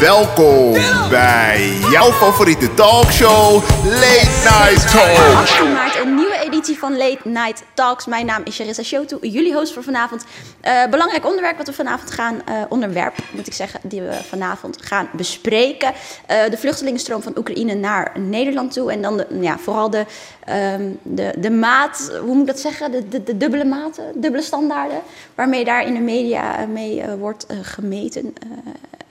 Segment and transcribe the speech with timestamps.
[0.00, 0.72] Welkom
[1.10, 5.36] bij jouw favoriete talkshow, Late Night Talk.
[5.36, 8.06] 18 maart een nieuwe editie van Late Night Talks.
[8.06, 10.24] Mijn naam is Charissa Shotu, jullie host voor vanavond.
[10.60, 14.82] Eh, belangrijk onderwerp wat we vanavond gaan, eh, onderwerp moet ik zeggen, die we vanavond
[14.82, 15.92] gaan bespreken.
[16.26, 18.92] Eh, de vluchtelingenstroom van Oekraïne naar Nederland toe.
[18.92, 20.04] En dan de, ja, vooral de,
[20.44, 24.42] ehm, de, de maat, hoe moet ik dat zeggen, de, de, de dubbele maten, dubbele
[24.42, 25.00] standaarden.
[25.34, 28.34] Waarmee daar in de media mee wordt gemeten.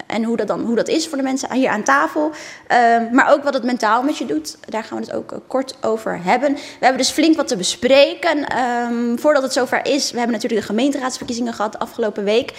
[0.09, 2.31] En hoe dat dan hoe dat is voor de mensen hier aan tafel.
[2.67, 4.57] Ehm, maar ook wat het mentaal met je doet.
[4.69, 6.53] Daar gaan we het ook eh, kort over hebben.
[6.53, 8.47] We hebben dus flink wat te bespreken.
[8.47, 12.53] Ehm, voordat het zover is, we hebben natuurlijk de gemeenteraadsverkiezingen gehad afgelopen week.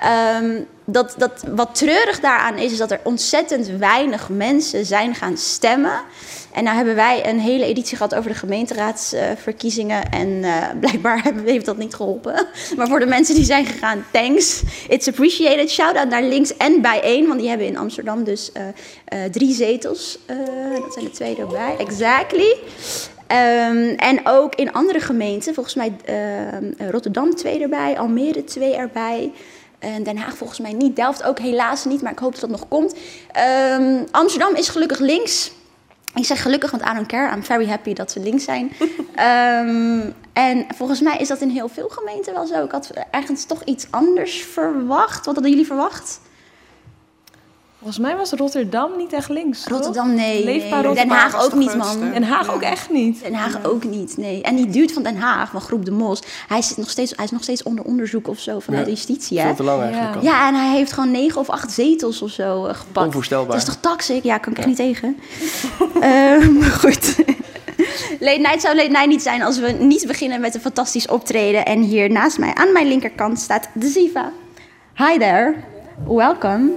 [0.00, 5.36] Ehm, dat, dat, wat treurig daaraan is, is dat er ontzettend weinig mensen zijn gaan
[5.36, 6.00] stemmen.
[6.54, 10.10] En nou hebben wij een hele editie gehad over de gemeenteraadsverkiezingen.
[10.10, 12.46] en eh, blijkbaar heeft dat niet geholpen.
[12.76, 14.62] Maar voor de mensen die zijn gegaan, thanks.
[14.88, 15.70] It's appreciated.
[15.70, 17.26] Shout-out naar links en bijeen.
[17.26, 18.62] Want die hebben in Amsterdam dus eh,
[19.04, 20.18] eh, drie zetels.
[20.80, 21.76] Dat zijn er twee erbij.
[21.78, 22.56] Exactly.
[23.26, 29.32] Ehm, en ook in andere gemeenten, volgens mij ehm, Rotterdam twee erbij, Almere twee erbij.
[29.84, 32.50] En Den Haag volgens mij niet, Delft ook helaas niet, maar ik hoop dat dat
[32.50, 32.94] nog komt.
[33.32, 35.52] Ehm, Amsterdam is gelukkig links.
[36.14, 37.34] Ik zeg gelukkig, want I don't care.
[37.36, 38.72] I'm very happy dat ze links zijn.
[39.14, 40.00] Ehm,
[40.32, 42.64] en volgens mij is dat in heel veel gemeenten wel zo.
[42.64, 45.24] Ik had ergens toch iets anders verwacht.
[45.24, 46.20] Wat hadden jullie verwacht?
[47.84, 49.62] Volgens mij was Rotterdam niet echt links.
[49.62, 49.68] toch?
[49.72, 50.44] Rotterdam, nee.
[50.44, 50.94] Leefbaar nee.
[50.94, 52.00] Den Haag ook de niet, man.
[52.12, 53.22] Den Haag ook echt niet.
[53.22, 54.42] Den Haag ook niet, nee.
[54.42, 57.24] En die duurt van Den Haag, van Groep de Mos, hij, zit nog steeds, hij
[57.24, 58.90] is nog steeds onder onderzoek of zo vanuit Ja.
[58.90, 59.46] de justitie, hè?
[59.46, 60.18] Veel te lang eigenlijk Ja.
[60.18, 60.24] al.
[60.24, 63.06] Ja, en hij heeft gewoon negen of acht zetels of zo eh, gepakt.
[63.06, 63.46] Onvoorstelbaar.
[63.48, 64.22] Dat is toch toxic?
[64.22, 65.16] Ja, kan ik echt niet tegen.
[66.00, 67.16] Ehm, goed.
[68.26, 71.64] Late Night zou Late Night niet zijn als we niet beginnen met een fantastisch optreden.
[71.64, 74.32] En hier naast mij, aan mijn linkerkant, staat de Ziva.
[74.94, 75.54] Hi there.
[76.06, 76.70] Welcome.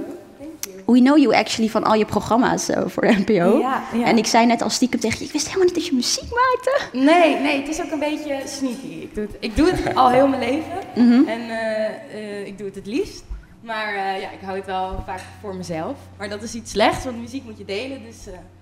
[0.88, 3.60] We know you actually van al je programma's eh, voor de NPO.
[3.60, 4.06] Ja, ja.
[4.06, 6.24] En ik zei net al stiekem tegen je, ik wist helemaal niet dat je muziek
[6.30, 6.82] maakte.
[6.98, 8.88] Nee, nee, het is ook een beetje sneaky.
[9.02, 10.78] Ik doe het, ik doe het al heel mijn leven.
[10.96, 11.28] Mhm.
[11.28, 13.24] En eh, eh, ik doe het het liefst.
[13.62, 15.96] Maar ja, ik hou het wel vaak voor mezelf.
[16.18, 18.04] Maar dat is iets slechts, want muziek moet je delen.
[18.04, 18.18] Dus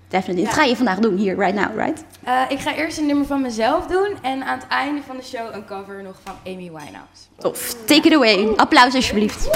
[0.08, 0.46] Definitely.
[0.46, 0.62] Dat Ja.
[0.62, 2.04] ga je vandaag doen, hier, right now, right?
[2.50, 4.10] ik ga eerst een nummer van mezelf doen.
[4.22, 7.22] En aan het einde van de show een cover nog van Amy Winehouse.
[7.38, 7.76] Tof.
[7.86, 8.54] Take it away.
[8.56, 9.50] Applaus alsjeblieft.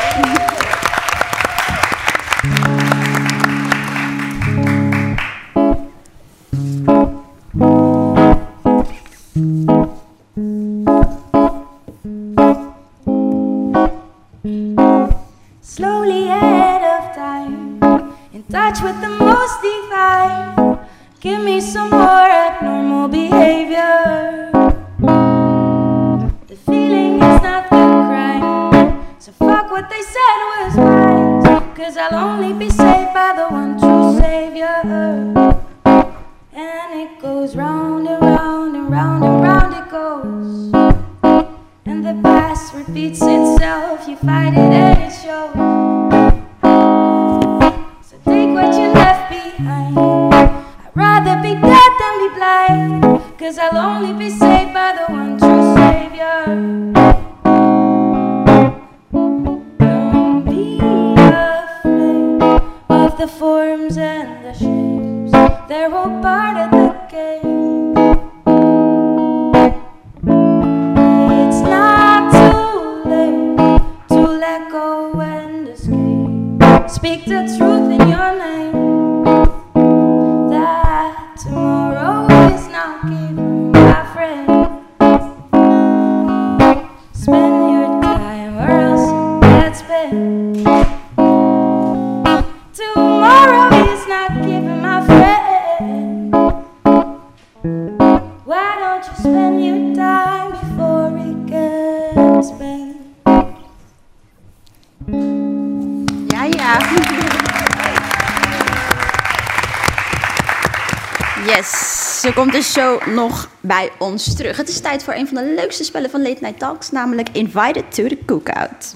[113.79, 114.57] Bij ons terug.
[114.57, 117.95] Het is tijd voor een van de leukste spellen van Late Night Talks, namelijk Invited
[117.95, 118.95] to the Cookout.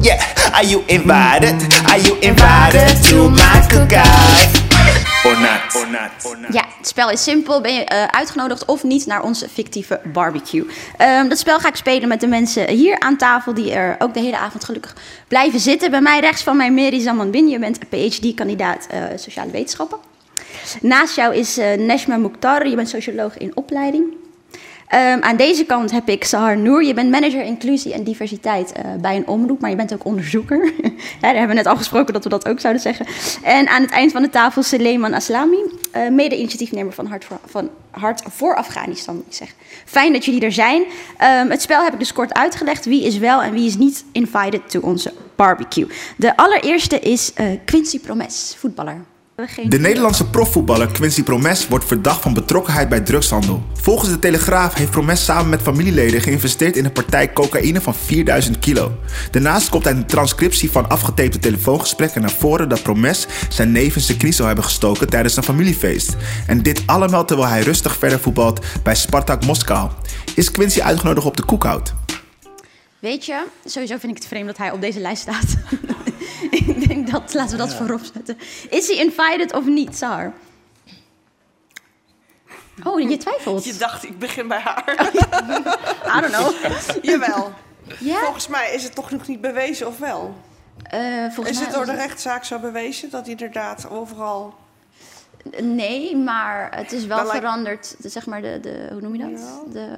[0.00, 0.20] Yeah,
[0.52, 1.82] are you invited?
[1.86, 4.60] Are you invited to my cookout?
[5.24, 5.74] Or not?
[5.76, 6.10] Or not?
[6.24, 6.52] Or not?
[6.52, 7.60] Ja, het spel is simpel.
[7.60, 10.66] Ben je eh, uitgenodigd of niet naar onze fictieve barbecue?
[10.96, 13.54] Ehm, dat spel ga ik spelen met de mensen hier aan tafel...
[13.54, 14.96] die er ook de hele avond gelukkig
[15.28, 15.90] blijven zitten.
[15.90, 17.48] Bij mij rechts van mij Mary Zamanbin.
[17.48, 20.11] Je bent PhD-kandidaat eh, sociale wetenschappen.
[20.80, 22.68] Naast jou is eh Neshma Mukhtar.
[22.68, 24.20] Je bent socioloog in opleiding.
[24.92, 26.84] Ehm, aan deze kant heb ik Sahar Noor.
[26.84, 30.72] Je bent manager inclusie en diversiteit eh, bij een omroep, maar je bent ook onderzoeker.
[31.20, 33.06] daar hebben we net al gesproken dat we dat ook zouden zeggen.
[33.42, 35.56] En aan het eind van de tafel Suleiman Aslami,
[35.90, 39.24] eh, mede-initiatiefnemer van Hart voor, van Hart voor Afghanistan.
[39.84, 40.84] Fijn dat jullie er zijn.
[41.18, 42.84] Ehm, het spel heb ik dus kort uitgelegd.
[42.84, 45.86] Wie is wel en wie is niet invited to onze barbecue.
[46.16, 47.32] De allereerste is
[47.64, 49.04] Quincy Promes, voetballer.
[49.68, 53.62] De Nederlandse profvoetballer Quincy Promes wordt verdacht van betrokkenheid bij drugshandel.
[53.72, 58.58] Volgens de Telegraaf heeft Promes samen met familieleden geïnvesteerd in een partij cocaïne van 4000
[58.58, 58.92] kilo.
[59.30, 64.00] Daarnaast komt uit een transcriptie van afgetapte telefoongesprekken naar voren dat Promes zijn neef in
[64.00, 66.16] zijn knie zou hebben gestoken tijdens een familiefeest.
[66.46, 69.90] En dit allemaal terwijl hij rustig verder voetbalt bij Spartak Moskou.
[70.34, 71.94] Is Quincy uitgenodigd op de koekhout?
[72.98, 75.56] Weet je, sowieso vind ik het vreemd dat hij op deze lijst staat.
[76.50, 78.38] ik denk dat, laten we dat voorop zetten.
[78.70, 80.32] Is hij invited of niet, Sar?
[82.84, 83.64] Oh, je twijfelt.
[83.64, 85.12] Je dacht, ik begin bij haar.
[86.16, 86.52] I don't know.
[87.10, 87.52] Jawel.
[87.98, 90.34] Ja, Volgens mij is het toch nog niet bewezen, of wel?
[90.82, 94.54] eh, volgens Is mij het door de rechtszaak zo bewezen dat hij inderdaad overal...
[95.60, 97.94] Nee, maar het is wel veranderd.
[97.98, 99.40] De, zeg maar de, de, hoe noem je dat?
[99.40, 99.72] Ja.
[99.72, 99.94] De,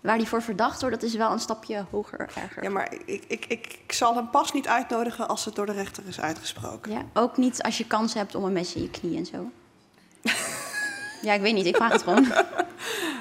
[0.00, 2.62] waar hij voor verdacht wordt, dat is wel een stapje hoger, erger.
[2.62, 5.72] Ja, maar ik, ik, ik, ik zal hem pas niet uitnodigen als het door de
[5.72, 6.92] rechter is uitgesproken.
[6.92, 9.50] Ja, ook niet als je kans hebt om een mes in je knie en zo.
[11.26, 11.66] ja, ik weet niet.
[11.66, 12.26] Ik vraag het gewoon.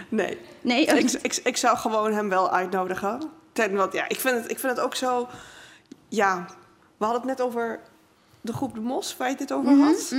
[0.09, 0.37] Nee.
[0.61, 3.21] Nee, Ik, ik, ik zou gewoon hem wel uitnodigen.
[3.53, 5.27] Ten, want ja, ik vind, het, ik vind het ook zo...
[6.07, 6.45] Ja,
[6.97, 7.79] we hadden het net over
[8.41, 10.11] de groep De Mos, waar je dit over Mhm, had.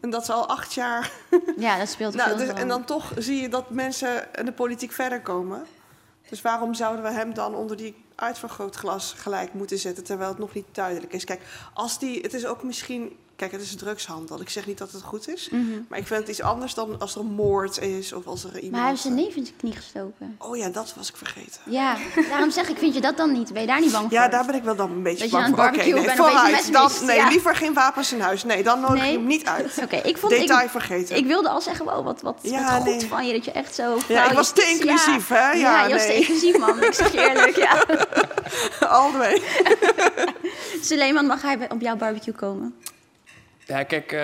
[0.00, 1.10] En dat ze al acht jaar...
[1.56, 2.38] Ja, dat speelt Nou, veel.
[2.38, 5.66] dus, en dan toch zie je dat mensen in de politiek verder komen.
[6.28, 10.04] Dus waarom zouden we hem dan onder die uitvergrootglas gelijk moeten zetten...
[10.04, 11.24] terwijl het nog niet duidelijk is?
[11.24, 11.42] Kijk,
[11.74, 12.20] als die...
[12.20, 13.16] Het is ook misschien...
[13.36, 14.40] Kijk, het is drugshandel.
[14.40, 15.48] Ik zeg niet dat het goed is.
[15.50, 15.62] Mhm.
[15.88, 18.54] Maar ik vind het iets anders dan als er een moord is of als er
[18.54, 18.70] iemand...
[18.70, 20.34] Maar hij heeft zijn neef in zijn knie gestoken.
[20.38, 21.60] Oh ja, dat was ik vergeten.
[21.66, 21.96] Ja,
[22.28, 23.52] daarom zeg ik, vind je dat dan niet?
[23.52, 24.12] Ben je daar niet bang voor?
[24.12, 25.64] Ja, daar ben ik wel dan een beetje Dat je bang voor.
[25.64, 26.70] Oké, nee, en opeens vooruit.
[26.72, 27.02] mist.
[27.02, 27.28] nee, Ja.
[27.28, 28.44] liever geen wapens in huis.
[28.44, 29.10] Nee, dan nodig Nee?
[29.12, 29.78] ik hem niet uit.
[29.82, 30.32] Oké, ik vond...
[30.32, 31.16] Detail ik, vergeten.
[31.16, 33.06] ik wilde al zeggen, wow, wat, wat, Ja, wat goed nee.
[33.08, 33.98] van je dat je echt zo...
[34.08, 35.50] Ja, ik was te inclusief, hè?
[35.50, 36.16] Ja, Ja, je was te nee.
[36.18, 36.82] inclusief, man.
[36.82, 37.84] Ik zeg je eerlijk, ja.
[38.88, 39.42] All the way.
[40.82, 42.74] Suleiman, mag hij op jouw barbecue komen?
[43.72, 44.18] Ja, kijk, eh,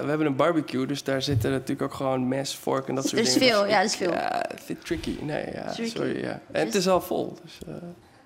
[0.00, 3.20] we hebben een barbecue, dus daar zitten natuurlijk ook gewoon mes, vork en dat soort
[3.20, 3.48] Er is dingen.
[3.48, 4.10] veel, Dus ja, er is veel.
[4.12, 5.16] Ja, ik vind tricky.
[5.20, 5.96] Nee, ja, Tricky.
[5.96, 6.20] sorry.
[6.22, 6.40] Ja.
[6.52, 7.74] En het is al vol, dus eh,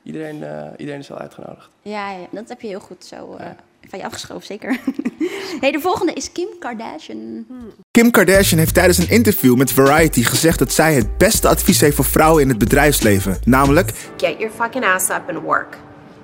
[0.03, 1.69] iedereen, eh, iedereen is wel uitgenodigd.
[1.83, 3.57] Ja, ja, dat heb je heel goed zo eh, Ja.
[3.89, 4.79] van je afgeschoven, zeker.
[5.61, 7.47] hey, de volgende is Kim Kardashian.
[7.91, 11.97] Kim Kardashian heeft tijdens een interview met Variety gezegd dat zij het beste advies heeft
[11.97, 13.39] voor vrouwen in het bedrijfsleven.
[13.45, 15.77] Namelijk, Get your fucking ass up and work.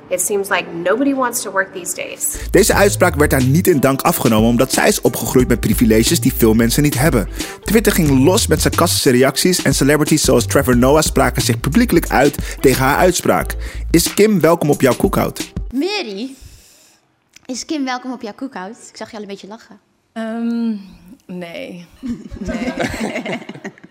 [0.09, 2.37] It seems like nobody wants to work these days.
[2.51, 6.35] deze uitspraak werd haar niet in dank afgenomen omdat zij is opgegroeid met privileges die
[6.35, 7.29] veel mensen niet hebben.
[7.65, 12.57] Twitter ging los met sarcastische reacties en celebrities zoals Trevor Noah spraken zich publiekelijk uit
[12.61, 13.55] tegen haar uitspraak.
[13.91, 15.53] Is Kim welkom op jouw koekhout?
[15.73, 16.31] Mary,
[17.47, 18.77] is Kim welkom op jouw koekhout?
[18.89, 19.79] Ik zag je al een beetje lachen.
[20.13, 20.77] Ehm,
[21.27, 21.87] nee.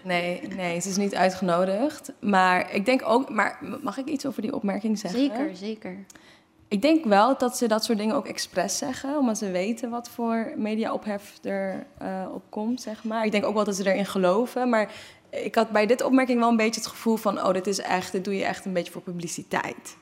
[0.03, 0.41] Nee.
[0.41, 2.11] nee, nee, ze is niet uitgenodigd.
[2.19, 5.19] Maar ik denk ook, maar mag ik iets over die opmerking zeggen?
[5.19, 5.97] Zeker, zeker.
[6.67, 10.09] Ik denk wel dat ze dat soort dingen ook expres zeggen, omdat ze weten wat
[10.09, 13.25] voor media-ophef er eh, op komt, zeg maar.
[13.25, 14.91] Ik denk ook wel dat ze erin geloven, maar
[15.29, 18.11] ik had bij dit opmerking wel een beetje het gevoel van, oh, dit is echt,
[18.11, 19.95] dit doe je echt een beetje voor publiciteit.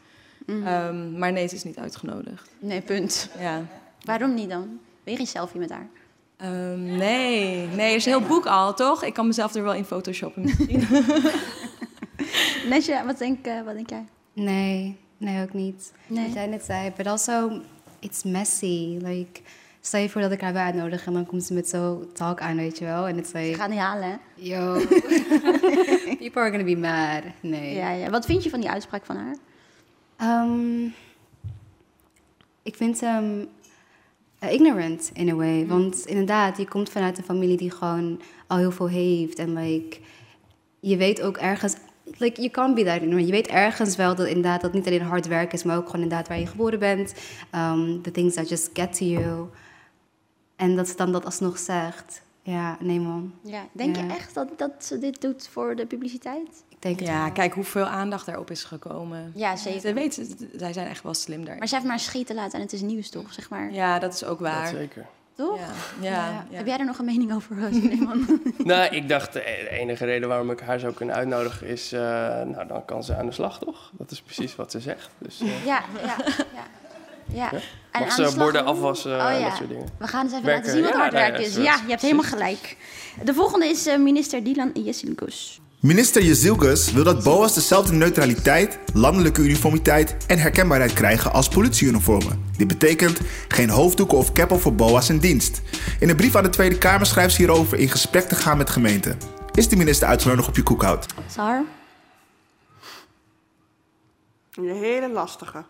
[0.45, 2.49] Ehm, maar nee, ze is niet uitgenodigd.
[2.59, 3.29] Nee, punt.
[3.39, 3.65] Ja.
[4.03, 4.79] Waarom niet dan?
[5.03, 5.87] Wil je geen selfie met haar?
[6.41, 9.03] Ehm, nee, nee, er is een heel boek al, toch?
[9.03, 10.87] Ik kan mezelf er wel in photoshoppen misschien.
[12.69, 14.05] Netje, wat denk, eh, wat denk jij?
[14.33, 15.93] Nee, nee, ook niet.
[16.07, 16.25] Nee.
[16.25, 17.61] Wat jij net zei, but also,
[17.99, 18.97] it's messy.
[19.01, 19.41] Like,
[19.81, 22.39] stel je voor dat ik haar wil uitnodigen en dan komt ze met zo'n talk
[22.39, 23.07] aan, weet je wel.
[23.07, 24.15] En het like, ga het niet halen, hè?
[24.35, 24.73] yo,
[26.19, 27.23] people are gonna be mad.
[27.41, 27.75] Nee.
[27.75, 28.09] Ja, ja.
[28.09, 29.35] Wat vind je van die uitspraak van haar?
[30.17, 30.85] Ehm,
[32.63, 33.47] ik vind hem
[34.41, 35.67] eh, ignorant in a way.
[35.67, 39.39] Want inderdaad, je komt vanuit een familie die gewoon al heel veel heeft.
[39.39, 39.97] En like,
[40.79, 41.75] je weet ook ergens...
[42.17, 43.25] Like, you can't be that ignorant.
[43.25, 45.63] Je weet ergens wel dat inderdaad dat niet alleen hard werk is...
[45.63, 47.13] maar ook gewoon inderdaad waar je geboren bent.
[47.55, 49.47] Um, the things that just get to you.
[50.55, 52.21] En dat ze dan dat alsnog zegt.
[52.43, 53.33] Ja, nee man.
[53.43, 53.67] Ja.
[53.71, 54.03] Denk Ja.
[54.03, 56.63] je echt dat, dat ze dit doet voor de publiciteit?
[56.81, 57.31] Denk het ja, wel.
[57.31, 59.31] kijk hoeveel aandacht erop is gekomen.
[59.35, 59.79] Ja, zeker.
[59.81, 61.57] Ze weten, zij zijn echt wel slim daar.
[61.57, 63.33] Maar ze heeft maar schieten laten en het is nieuws, toch?
[63.33, 63.71] Zeg maar.
[63.71, 64.67] Ja, dat is ook Dat waar.
[64.67, 65.05] zeker.
[65.35, 65.59] Toch?
[65.99, 66.57] Ja, ja, ja.
[66.57, 68.41] Heb jij er nog een mening over, Suleiman?
[68.57, 71.91] nou, ik dacht, de enige reden waarom ik haar zou kunnen uitnodigen is...
[71.91, 71.99] eh,
[72.41, 73.91] nou, dan kan ze aan de slag, toch?
[73.97, 75.09] Dat is precies wat ze zegt.
[75.17, 76.15] Dus eh, ja, ja,
[76.53, 76.63] ja.
[77.25, 77.51] ja.
[77.51, 77.59] En
[77.91, 78.73] mag aan ze de slag borden doen?
[78.73, 79.47] afwassen Oh, en ja.
[79.47, 79.87] dat soort dingen.
[79.97, 81.55] We gaan eens even Werken, laten zien wat ja, hard nou ja, werk is.
[81.55, 82.77] Ja, je hebt helemaal gelijk.
[83.23, 85.61] De volgende is eh, minister Dylan Yesinkus.
[85.81, 92.43] Minister Jezilgus wil dat BOA's dezelfde neutraliteit, landelijke uniformiteit en herkenbaarheid krijgen als politieuniformen.
[92.57, 95.61] Dit betekent geen hoofddoeken of keppel voor BOA's in dienst.
[95.99, 98.69] In een brief aan de Tweede Kamer schrijft ze hierover in gesprek te gaan met
[98.69, 99.17] gemeenten.
[99.51, 101.05] Is de minister uitgenodigd op je koekhout?
[101.29, 101.63] Sar,
[104.55, 105.63] Een hele lastige.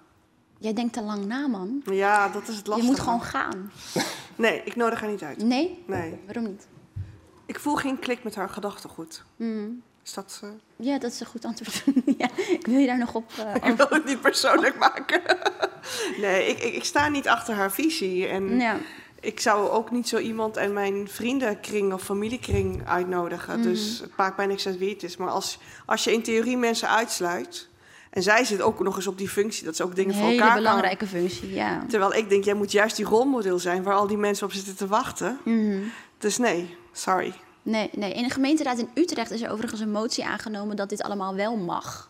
[0.60, 1.82] jij denkt te lang na, man.
[1.86, 2.92] Ja, dat is het Je lastige.
[2.92, 3.72] moet gewoon gaan.
[4.36, 5.44] Nee, ik nodig haar niet uit.
[5.44, 5.84] Nee?
[5.88, 6.20] Nee.
[6.26, 6.68] Waarom niet?
[7.46, 9.24] Ik voel geen klik met haar gedachtegoed.
[9.36, 9.82] Mm.
[10.06, 10.40] Is dat...
[10.44, 11.84] eh, Ja, dat is een goed antwoord.
[12.18, 13.32] ja, ik wil je daar nog op...
[13.38, 15.22] eh, Ik wil het niet persoonlijk maken.
[16.22, 18.28] nee, ik, ik, ik sta niet achter haar visie.
[18.28, 18.78] En Ja.
[19.20, 23.60] ik zou ook niet zo iemand in mijn vriendenkring of familiekring uitnodigen.
[23.60, 23.68] Mhm.
[23.70, 25.18] Dus het maakt mij niks uit wie het is.
[25.18, 27.70] Maar als, als je in theorie mensen uitsluit...
[28.12, 30.30] En zij zit ook nog eens op die functie, dat ze ook dingen Een voor
[30.32, 31.78] elkaar belangrijke functie, ja.
[31.78, 31.88] kan.
[31.88, 34.76] Terwijl ik denk, jij moet juist die rolmodel zijn waar al die mensen op zitten
[34.76, 35.40] te wachten.
[35.44, 35.78] Mhm.
[36.18, 37.34] Dus nee, sorry.
[37.64, 41.04] Nee, nee, in de gemeenteraad in Utrecht is er overigens een motie aangenomen dat dit
[41.04, 42.10] allemaal wel mag.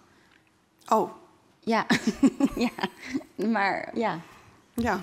[0.88, 1.12] Oh,
[1.60, 1.86] Ja,
[2.56, 2.70] ja.
[3.48, 4.20] maar ja.
[4.74, 5.00] ja.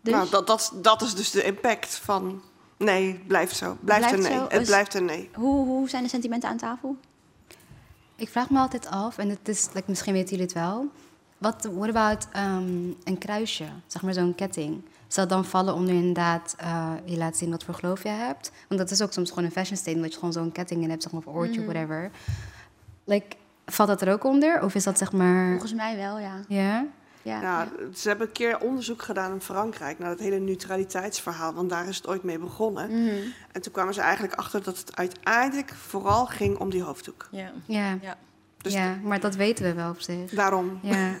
[0.00, 0.14] Dus?
[0.14, 2.42] Nou, dat, dat, dat is dus de impact van...
[2.76, 3.76] Nee, het blijft zo.
[3.80, 4.38] Blijft, Blijft een nee.
[4.38, 4.46] zo?
[4.48, 5.30] Het blijft een nee.
[5.34, 6.96] Hoe, hoe zijn de sentimenten aan tafel?
[8.16, 10.86] Ik vraag me altijd af, en het is, like, misschien weten jullie het wel.
[11.38, 14.82] Wat, what about ehm, een kruisje, zeg maar zo'n ketting?
[15.12, 18.50] Zou dat dan vallen onder inderdaad, eh, je laat zien wat voor geloof je hebt?
[18.68, 20.90] Want dat is ook soms gewoon een fashion statement, dat je gewoon zo'n ketting in
[20.90, 21.70] hebt, zeg maar, of oortje, Mhm.
[21.70, 22.10] whatever.
[23.04, 24.62] Like, valt dat er ook onder?
[24.62, 25.50] Of is dat zeg maar...
[25.50, 26.34] Volgens mij wel, ja.
[26.48, 26.86] Ja?
[27.22, 31.70] ja, Ja, ze hebben een keer onderzoek gedaan in Frankrijk naar het hele neutraliteitsverhaal, want
[31.70, 32.90] daar is het ooit mee begonnen.
[33.04, 33.14] Mhm.
[33.52, 37.28] En toen kwamen ze eigenlijk achter dat het uiteindelijk vooral ging om die hoofddoek.
[37.30, 37.52] Ja.
[37.64, 37.98] Ja.
[38.02, 38.16] Ja.
[38.56, 40.30] Dus ja, maar dat weten we wel op zich.
[40.30, 40.78] daarom.
[40.82, 41.10] Ja.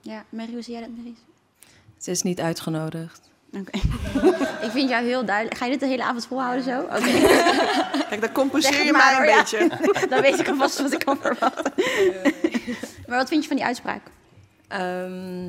[0.00, 1.18] Ja, Mary, hoe zie jij dat, Maries?
[1.98, 3.20] Ze is niet uitgenodigd.
[3.52, 3.78] Oké.
[4.66, 5.56] ik vind jou heel duidelijk.
[5.56, 6.80] Ga je dit de hele avond volhouden zo?
[6.80, 6.98] Oké.
[8.08, 9.68] Kijk, dan compenseer Zeg je maar, mij een beetje.
[10.10, 11.72] Dan weet ik alvast wat ik kan verwachten.
[13.06, 14.02] maar wat vind je van die uitspraak?
[14.68, 15.44] Ehm,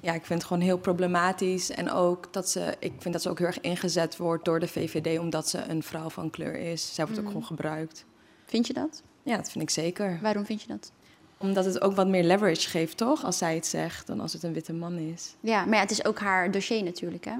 [0.00, 1.70] ja, ik vind het gewoon heel problematisch.
[1.70, 4.68] En ook dat ze, ik vind dat ze ook heel erg ingezet wordt door de
[4.68, 6.94] VVD, omdat ze een vrouw van kleur is.
[6.94, 7.32] Zij wordt ook Mhm.
[7.34, 8.04] gewoon gebruikt.
[8.46, 9.02] Vind je dat?
[9.22, 10.18] Ja, dat vind ik zeker.
[10.22, 10.92] Waarom vind je dat?
[11.38, 13.24] Omdat het ook wat meer leverage geeft, toch?
[13.24, 15.34] Als zij het zegt, dan als het een witte man is.
[15.40, 17.34] Ja, maar ja, het is ook haar dossier natuurlijk, hè?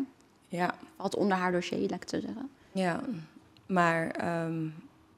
[0.49, 2.49] Ja, Valt onder haar dossier, laat ik het zo zeggen.
[2.73, 3.01] ja.
[3.67, 4.67] Maar ehm,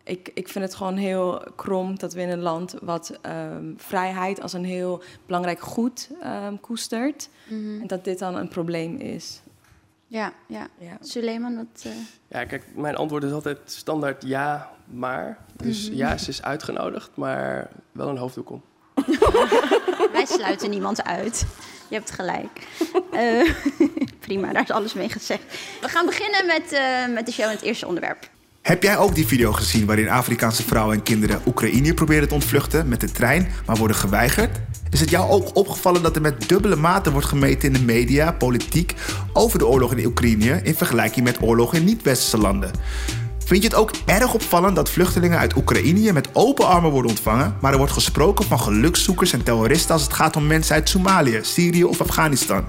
[0.05, 4.43] ik, ik vind het gewoon heel krom dat we in een land wat ehm, vrijheid
[4.43, 7.29] als een heel belangrijk goed ehm, koestert.
[7.49, 9.41] En dat dit dan een probleem is.
[10.07, 10.67] Ja, ja.
[10.79, 10.97] Ja.
[11.01, 11.83] Suleiman, wat...
[11.85, 11.93] eh,
[12.29, 15.39] Ja, kijk, mijn antwoord is altijd standaard ja, maar.
[15.57, 15.97] Dus Mhm.
[15.99, 18.63] ja, ze is uitgenodigd, maar wel een hoofddoek om.
[20.13, 21.45] Wij sluiten niemand uit.
[21.89, 22.49] Je hebt gelijk.
[23.11, 23.51] Eh,
[24.27, 25.43] prima, daar is alles mee gezegd.
[25.81, 28.29] We gaan beginnen met, eh, met de show en het eerste onderwerp.
[28.63, 32.89] Heb jij ook die video gezien waarin Afrikaanse vrouwen en kinderen Oekraïne proberen te ontvluchten
[32.89, 34.61] met de trein, maar worden geweigerd?
[34.91, 38.33] Is het jou ook opgevallen dat er met dubbele maten wordt gemeten in de media,
[38.33, 38.95] politiek,
[39.33, 42.71] over de oorlog in Oekraïne in vergelijking met oorlogen in niet-westerse landen?
[43.51, 47.57] Vind je het ook erg opvallend dat vluchtelingen uit Oekraïne met open armen worden ontvangen,
[47.61, 51.39] maar er wordt gesproken van gelukszoekers en terroristen als het gaat om mensen uit Somalië,
[51.43, 52.65] Syrië of Afghanistan?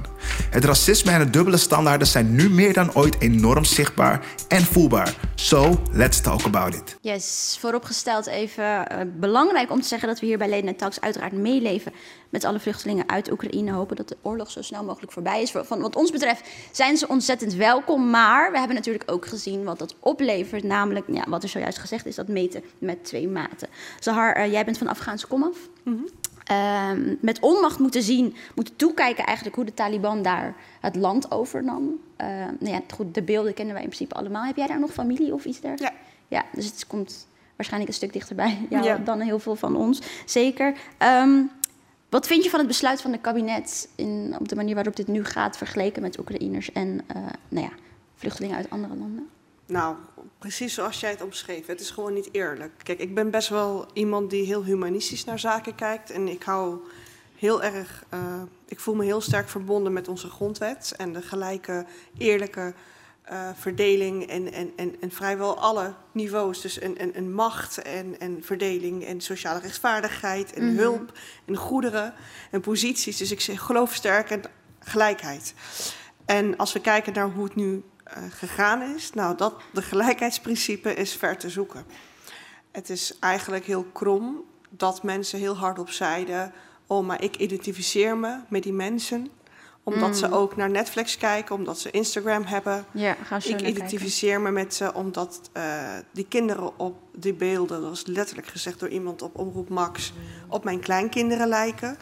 [0.50, 5.16] Het racisme en de dubbele standaarden zijn nu meer dan ooit enorm zichtbaar en voelbaar.
[5.36, 6.98] So, let's talk about it.
[7.02, 11.34] Yes, vooropgesteld even eh, belangrijk om te zeggen dat we hier bij Leden Talks uiteraard
[11.34, 11.94] meeleven
[12.30, 13.72] met alle vluchtelingen uit Oekraïne.
[13.72, 15.52] Hopen dat de oorlog zo snel mogelijk voorbij is.
[15.52, 19.80] Van wat ons betreft zijn ze ontzettend welkom, maar we hebben natuurlijk ook gezien wat
[19.80, 20.64] dat oplevert.
[20.64, 23.70] Namelijk, ja, wat er zojuist gezegd is, dat meten met twee maten.
[24.00, 25.58] Zahar, eh, jij bent van Afghaanse komaf.
[26.52, 32.00] Ehm, met onmacht moeten zien, moeten toekijken eigenlijk hoe de Taliban daar het land overnam.
[32.16, 32.28] Eh,
[32.60, 34.44] nou ja, goed, de beelden kennen wij in principe allemaal.
[34.44, 35.96] Heb jij daar nog familie of iets dergelijks?
[36.28, 36.38] Ja.
[36.38, 38.98] Ja, dus het komt waarschijnlijk een stuk dichterbij jou Ja.
[38.98, 40.02] dan heel veel van ons.
[40.26, 40.74] Zeker.
[40.98, 41.42] Ehm,
[42.10, 45.08] wat vind je van het besluit van het kabinet in, op de manier waarop dit
[45.08, 47.72] nu gaat, vergeleken met Oekraïners en eh, nou ja,
[48.16, 49.30] vluchtelingen uit andere landen?
[49.72, 49.96] Nou,
[50.40, 51.66] precies zoals jij het omschreef.
[51.66, 52.72] Het is gewoon niet eerlijk.
[52.84, 56.10] Kijk, ik ben best wel iemand die heel humanistisch naar zaken kijkt.
[56.10, 56.78] En ik hou
[57.36, 58.04] heel erg.
[58.10, 60.94] eh, ik voel me heel sterk verbonden met onze grondwet.
[60.98, 61.86] En de gelijke,
[62.18, 62.74] eerlijke
[63.22, 64.28] eh, verdeling.
[64.28, 66.62] En, en, en, en vrijwel alle niveaus.
[66.62, 69.06] Dus een, een, een macht en, en verdeling.
[69.06, 70.54] En sociale rechtvaardigheid.
[70.54, 70.78] En Mhm.
[70.78, 71.18] hulp.
[71.46, 72.14] En goederen.
[72.52, 73.18] En posities.
[73.18, 74.44] Dus ik zeg, geloof sterk in
[74.80, 75.54] gelijkheid.
[76.26, 77.84] En als we kijken naar hoe het nu
[78.30, 81.86] gegaan is, nou, dat, de gelijkheidsprincipe is ver te zoeken.
[82.72, 86.54] Het is eigenlijk heel krom dat mensen heel hardop zeiden:
[86.88, 89.28] Oh, maar ik identificeer me met die mensen
[89.84, 90.34] Omdat ze Mm.
[90.34, 92.86] ook naar Netflix kijken, omdat ze Instagram hebben.
[92.92, 93.72] Ja, gaan ze Ik kijken.
[93.76, 95.64] identificeer me met ze omdat eh,
[96.12, 100.14] die kinderen op die beelden, dat was letterlijk gezegd door iemand op Omroep Max,
[100.48, 101.98] op mijn kleinkinderen lijken.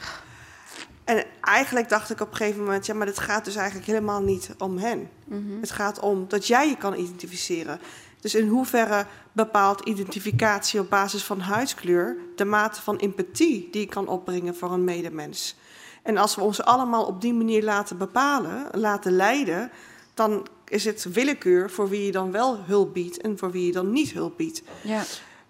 [1.10, 4.22] En eigenlijk dacht ik op een gegeven moment, ja, maar dit gaat dus eigenlijk helemaal
[4.22, 5.10] niet om hen.
[5.26, 5.60] Mhm.
[5.60, 7.80] Het gaat om dat jij je kan identificeren.
[8.20, 13.88] Dus in hoeverre bepaalt identificatie op basis van huidskleur de mate van empathie die je
[13.88, 15.56] kan opbrengen voor een medemens?
[16.04, 19.72] En als we ons allemaal op die manier laten bepalen, laten leiden,
[20.14, 23.72] dan is het willekeur voor wie je dan wel hulp biedt en voor wie je
[23.72, 24.62] dan niet hulp biedt.
[24.82, 25.04] Ja.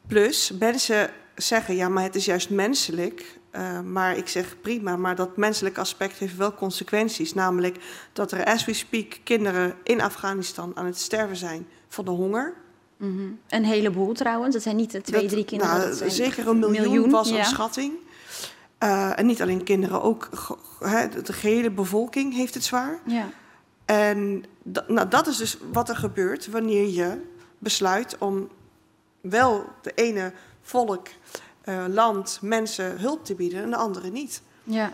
[0.08, 1.10] Plus, mensen
[1.42, 3.40] zeggen, ja, maar het is juist menselijk.
[3.52, 7.34] Eh, maar ik zeg prima, maar dat menselijke aspect heeft wel consequenties.
[7.34, 7.78] Namelijk
[8.14, 12.54] dat er, as we speak, kinderen in Afghanistan aan het sterven zijn van de honger.
[12.98, 13.28] Mhm.
[13.48, 14.54] Een heleboel trouwens.
[14.54, 15.76] Dat zijn niet de twee, Dat- drie kinderen.
[15.76, 17.44] nou, dat zijn zeker een miljoen, was een ja.
[17.44, 17.94] schatting.
[18.78, 20.30] Eh, en niet alleen kinderen, ook
[21.26, 23.00] de, gehele bevolking heeft het zwaar.
[23.06, 23.30] Ja.
[23.86, 24.44] En
[24.88, 27.22] nou, dat is dus wat er gebeurt wanneer je
[27.58, 28.50] besluit om
[29.22, 30.34] wel de ene
[30.70, 31.08] volk,
[31.62, 34.42] eh, land, mensen hulp te bieden en de andere niet.
[34.64, 34.92] Ja.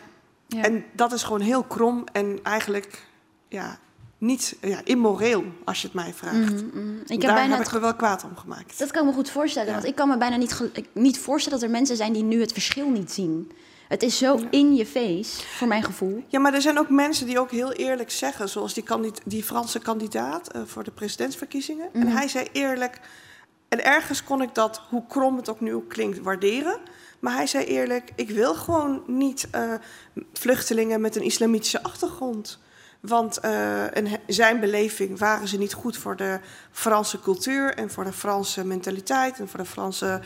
[0.48, 0.62] ja.
[0.63, 3.08] En dat is gewoon heel krom en eigenlijk
[3.48, 3.79] ja,
[4.17, 6.36] niet ja, immoreel, als je het mij vraagt.
[6.36, 6.96] Mhm, mhm.
[7.01, 8.79] Ik heb Daar bijna heb het ik me wel kwaad om gemaakt.
[8.79, 9.74] Dat kan ik me goed voorstellen.
[9.74, 10.62] Want ik kan me bijna niet,
[10.94, 13.51] niet voorstellen dat er mensen zijn die nu het verschil niet zien.
[13.88, 16.24] Het is zo in je face, voor mijn gevoel.
[16.27, 18.84] Ja, maar er zijn ook mensen die ook heel eerlijk zeggen, zoals die,
[19.25, 21.89] die Franse kandidaat eh, voor de presidentsverkiezingen.
[21.94, 22.15] En Mhm.
[22.15, 23.00] hij zei eerlijk,
[23.75, 26.77] en ergens kon ik dat, hoe krom het ook nu klinkt, waarderen.
[27.20, 29.74] Maar hij zei eerlijk, ik wil gewoon niet eh,
[30.34, 32.60] vluchtelingen met een islamitische achtergrond.
[33.00, 36.39] Want eh, in he- zijn beleving waren ze niet goed voor de
[36.72, 40.20] Franse cultuur en voor de Franse mentaliteit en voor de Franse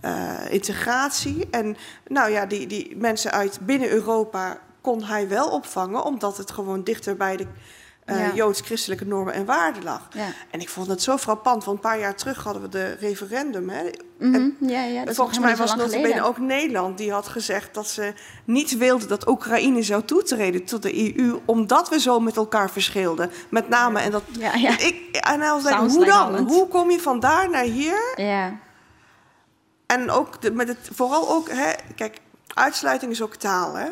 [0.00, 1.46] eh, integratie.
[1.50, 6.50] En nou ja, die, die mensen uit binnen Europa kon hij wel opvangen, omdat het
[6.50, 7.46] gewoon dichter bij de
[8.06, 8.34] eh, Ja.
[8.34, 10.08] joods-christelijke normen en waarden lag.
[10.12, 10.26] Ja.
[10.50, 13.68] En ik vond het zo frappant, want een paar jaar terug hadden we de referendum.
[13.68, 13.90] Hè?
[14.18, 18.12] Mhm, ja, ja, dat volgens mij was notabene ook Nederland die had gezegd dat ze
[18.44, 23.30] niet wilde dat Oekraïne zou toetreden tot de EU, omdat we zo met elkaar verschilden.
[23.48, 24.22] Met name en dat.
[24.38, 24.78] Ja, ja.
[24.78, 26.36] Ik, en hij was like, hoe dan?
[26.46, 28.12] Hoe kom je van daar naar hier?
[28.16, 28.58] Ja.
[29.86, 32.18] En ook de, met het, vooral ook, hè, kijk,
[32.54, 33.86] uitsluiting is ook taal, hè?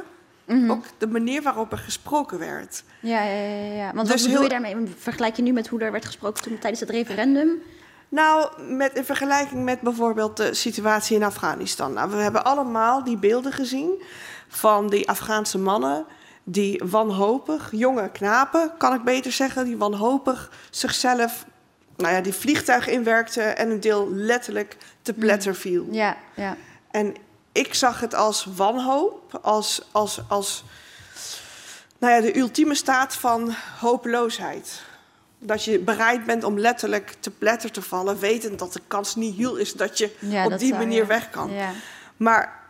[0.45, 0.71] Mhm.
[0.71, 2.83] Ook de manier waarop er gesproken werd.
[3.01, 3.93] Ja, ja, ja, ja.
[3.95, 4.77] Want Dus wat bedoel je daarmee?
[4.99, 7.63] Vergelijk je nu met hoe er werd gesproken toen tijdens het referendum?
[8.09, 11.93] Nou, met, in vergelijking met bijvoorbeeld de situatie in Afghanistan.
[11.93, 14.03] Nou, we hebben allemaal die beelden gezien
[14.49, 16.07] van die Afghaanse mannen
[16.45, 21.47] die wanhopig, jonge knapen, kan ik beter zeggen, die wanhopig zichzelf,
[21.97, 25.87] nou ja, die vliegtuig inwerkten en een deel letterlijk te pletter viel.
[25.91, 26.57] Ja, ja.
[26.91, 27.15] En
[27.55, 30.65] ik zag het als wanhoop, als, als, als
[31.99, 34.83] nou ja, de ultieme staat van hopeloosheid.
[35.39, 39.37] Dat je bereid bent om letterlijk te pletter te vallen, wetend dat de kans niet
[39.37, 41.07] heel is dat je Ja, op dat die zou, manier ja.
[41.07, 41.51] weg kan.
[41.51, 41.71] Ja.
[42.17, 42.61] Maar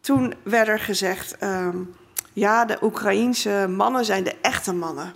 [0.00, 1.76] toen werd er gezegd, ehm,
[2.32, 5.12] ja, de Oekraïense mannen zijn de echte mannen.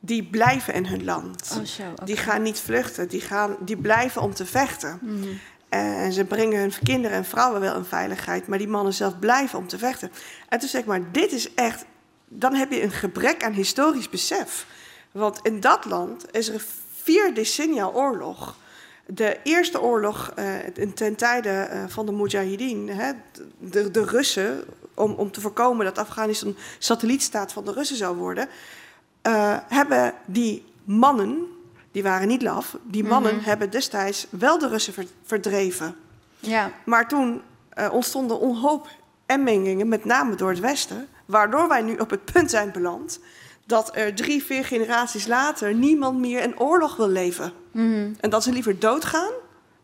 [0.00, 1.56] Die blijven in hun land.
[1.58, 1.82] Oh, zo.
[2.04, 4.98] Die gaan niet vluchten, die, gaan, die blijven om te vechten.
[5.02, 5.28] Mhm.
[5.70, 9.58] En ze brengen hun kinderen en vrouwen wel in veiligheid, maar die mannen zelf blijven
[9.58, 10.12] om te vechten.
[10.48, 11.84] En toen zeg ik maar, dit is echt,
[12.28, 14.66] dan heb je een gebrek aan historisch besef.
[15.12, 16.64] Want in dat land is er
[17.02, 18.56] vier decennia oorlog.
[19.06, 20.54] De eerste oorlog eh,
[20.94, 23.12] ten tijde eh, van de Mujahideen, hè,
[23.58, 28.48] de, de Russen, om, om te voorkomen dat Afghanistan satellietstaat van de Russen zou worden,
[29.22, 31.46] eh, hebben die mannen,
[31.92, 33.44] die waren niet laf, die mannen Mhm.
[33.44, 35.96] hebben destijds wel de Russen ver- verdreven.
[36.38, 36.70] Ja.
[36.84, 38.88] Maar toen eh, ontstonden een hoop
[39.26, 43.18] emmengingen, met name door het Westen, waardoor wij nu op het punt zijn beland
[43.66, 47.52] dat er drie, vier generaties later niemand meer in oorlog wil leven.
[47.72, 48.12] Mhm.
[48.20, 49.30] En dat ze liever doodgaan,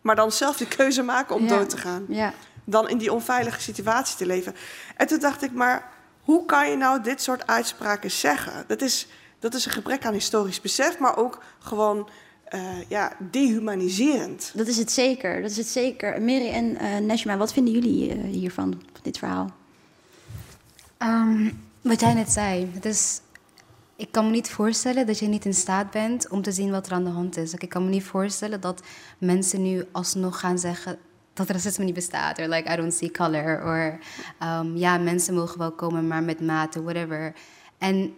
[0.00, 1.48] maar dan zelf de keuze maken om Ja.
[1.48, 2.04] dood te gaan.
[2.08, 2.32] Ja.
[2.64, 4.54] Dan in die onveilige situatie te leven.
[4.96, 5.90] En toen dacht ik, maar
[6.20, 8.64] hoe kan je nou dit soort uitspraken zeggen?
[8.66, 9.06] Dat is,
[9.38, 12.08] dat is een gebrek aan historisch besef, maar ook gewoon
[12.44, 14.52] eh, ja, dehumaniserend.
[14.54, 15.42] Dat is het zeker.
[15.42, 16.22] Dat is het zeker.
[16.22, 19.50] Mary en eh Neshma, wat vinden jullie eh, hiervan, van dit verhaal?
[20.98, 23.20] Ehm, wat jij net zei, het is,
[23.96, 26.86] ik kan me niet voorstellen dat je niet in staat bent om te zien wat
[26.86, 27.54] er aan de hand is.
[27.54, 28.82] Ik kan me niet voorstellen dat
[29.18, 30.98] mensen nu alsnog gaan zeggen
[31.32, 32.38] dat racisme niet bestaat.
[32.38, 33.62] Or like, I don't see color.
[33.64, 33.98] Or
[34.38, 37.34] ehm, ja, mensen mogen wel komen, maar met mate, whatever.
[37.78, 38.14] En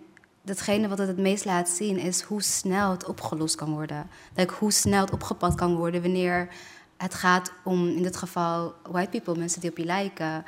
[0.48, 4.08] datgene wat het het meest laat zien is hoe snel het opgelost kan worden.
[4.34, 6.48] Like, hoe snel het opgepakt kan worden wanneer
[6.96, 10.44] het gaat om, in dit geval, white people, mensen die op je lijken.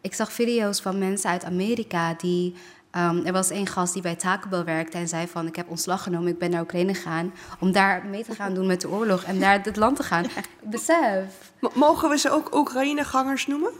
[0.00, 2.54] Ik zag video's van mensen uit Amerika die
[2.94, 5.46] Ehm, er was één gast die bij Taco Bell werkte en zei van...
[5.46, 7.32] ik heb ontslag genomen, ik ben naar Oekraïne gegaan...
[7.60, 10.24] om daar mee te gaan doen met de oorlog en daar het land te gaan.
[10.62, 11.52] Besef.
[11.60, 13.70] M- mogen we ze ook Oekraïne-gangers noemen?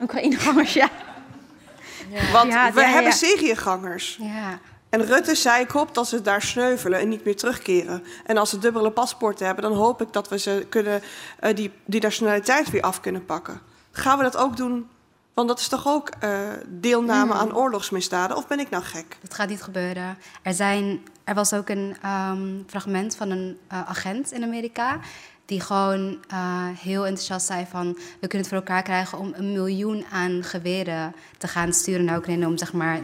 [0.00, 0.88] Oekraïne-gangers, ja.
[2.32, 3.16] Want Ja, we ja, hebben ja.
[3.16, 4.18] Syrië-gangers.
[4.20, 4.58] Ja.
[4.92, 8.04] En Rutte zei ik hoop dat ze daar sneuvelen en niet meer terugkeren.
[8.26, 11.02] En als ze dubbele paspoorten hebben, dan hoop ik dat we ze kunnen,
[11.38, 13.60] eh, die, die nationaliteit weer af kunnen pakken.
[13.92, 14.88] Gaan we dat ook doen?
[15.34, 18.36] Want dat is toch ook eh, deelname aan oorlogsmisdaden?
[18.36, 19.18] Of ben ik nou gek?
[19.22, 20.18] Dat gaat niet gebeuren.
[20.42, 24.98] Er, zijn, er was ook een ehm, fragment van een eh, agent in Amerika.
[25.44, 26.18] Die gewoon
[26.78, 27.92] heel enthousiast zei van...
[27.92, 32.16] we kunnen het voor elkaar krijgen om een miljoen aan geweren te gaan sturen naar
[32.16, 32.46] Oekraïne...
[32.46, 33.00] om zeg maar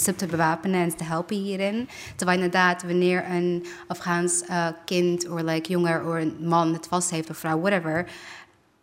[0.00, 1.88] ze te bewapenen en te helpen hierin.
[2.16, 7.10] Terwijl inderdaad, wanneer een Afghaans eh, kind of like, jonger of een man het vast
[7.10, 8.10] heeft of vrouw, whatever...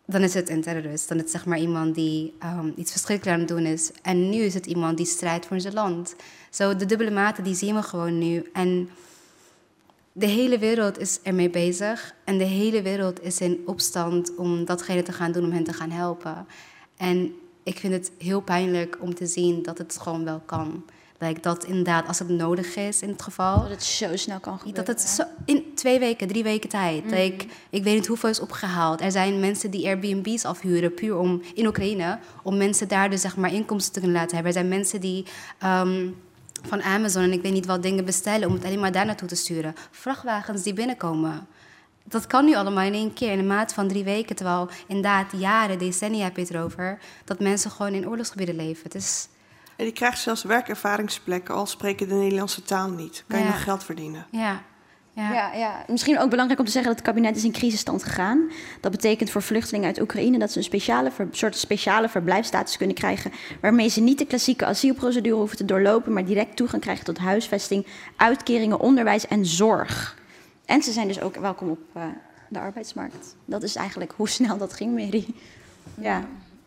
[0.06, 1.08] dan is het een terrorist.
[1.08, 3.90] Dan is het zeg maar iemand die ehm, iets verschrikkelijks aan het doen is.
[4.02, 6.14] En nu is het iemand die strijdt voor zijn land.
[6.50, 8.50] Zo, de dubbele maten, die zien we gewoon nu.
[8.52, 8.90] En
[10.12, 12.14] de hele wereld is ermee bezig.
[12.24, 15.72] En de hele wereld is in opstand om datgene te gaan doen, om hen te
[15.72, 16.46] gaan helpen.
[16.96, 20.84] En ik vind het heel pijnlijk om te zien dat het gewoon wel kan.
[21.22, 23.60] Like, dat inderdaad, als het nodig is in het geval...
[23.60, 24.84] Dat het zo snel kan gebeuren.
[24.84, 27.04] Dat het zo, in twee weken, drie weken tijd.
[27.04, 29.00] Like, ik weet niet hoeveel is opgehaald.
[29.00, 33.36] Er zijn mensen die Airbnb's afhuren, puur om, in Oekraïne, om mensen daar dus zeg
[33.36, 34.54] maar inkomsten te kunnen laten hebben.
[34.54, 35.24] Er zijn mensen die
[35.58, 36.08] ehm,
[36.62, 39.28] van Amazon en ik weet niet wat dingen bestellen om het alleen maar daar naartoe
[39.28, 39.74] te sturen.
[39.90, 41.46] Vrachtwagens die binnenkomen.
[42.04, 44.36] Dat kan nu allemaal in één keer, in een maat van drie weken.
[44.36, 48.82] Terwijl inderdaad jaren, decennia heb je het erover, dat mensen gewoon in oorlogsgebieden leven.
[48.82, 49.28] Het is...
[49.80, 53.24] En je krijgt zelfs werkervaringsplekken, al spreken de Nederlandse taal niet.
[53.26, 54.26] Kan je nog geld verdienen.
[54.30, 54.62] Ja.
[55.12, 55.32] Ja.
[55.32, 58.50] Ja, ja, misschien ook belangrijk om te zeggen dat het kabinet is in crisisstand gegaan.
[58.80, 62.96] Dat betekent voor vluchtelingen uit Oekraïne dat ze een speciale ver- soort speciale verblijfsstatus kunnen
[62.96, 63.32] krijgen.
[63.60, 67.86] Waarmee ze niet de klassieke asielprocedure hoeven te doorlopen, maar direct toegang krijgen tot huisvesting,
[68.16, 70.18] uitkeringen, onderwijs en zorg.
[70.64, 72.02] En ze zijn dus ook welkom op eh,
[72.48, 73.36] de arbeidsmarkt.
[73.44, 75.26] Dat is eigenlijk hoe snel dat ging, Mary.
[75.94, 76.24] Ja.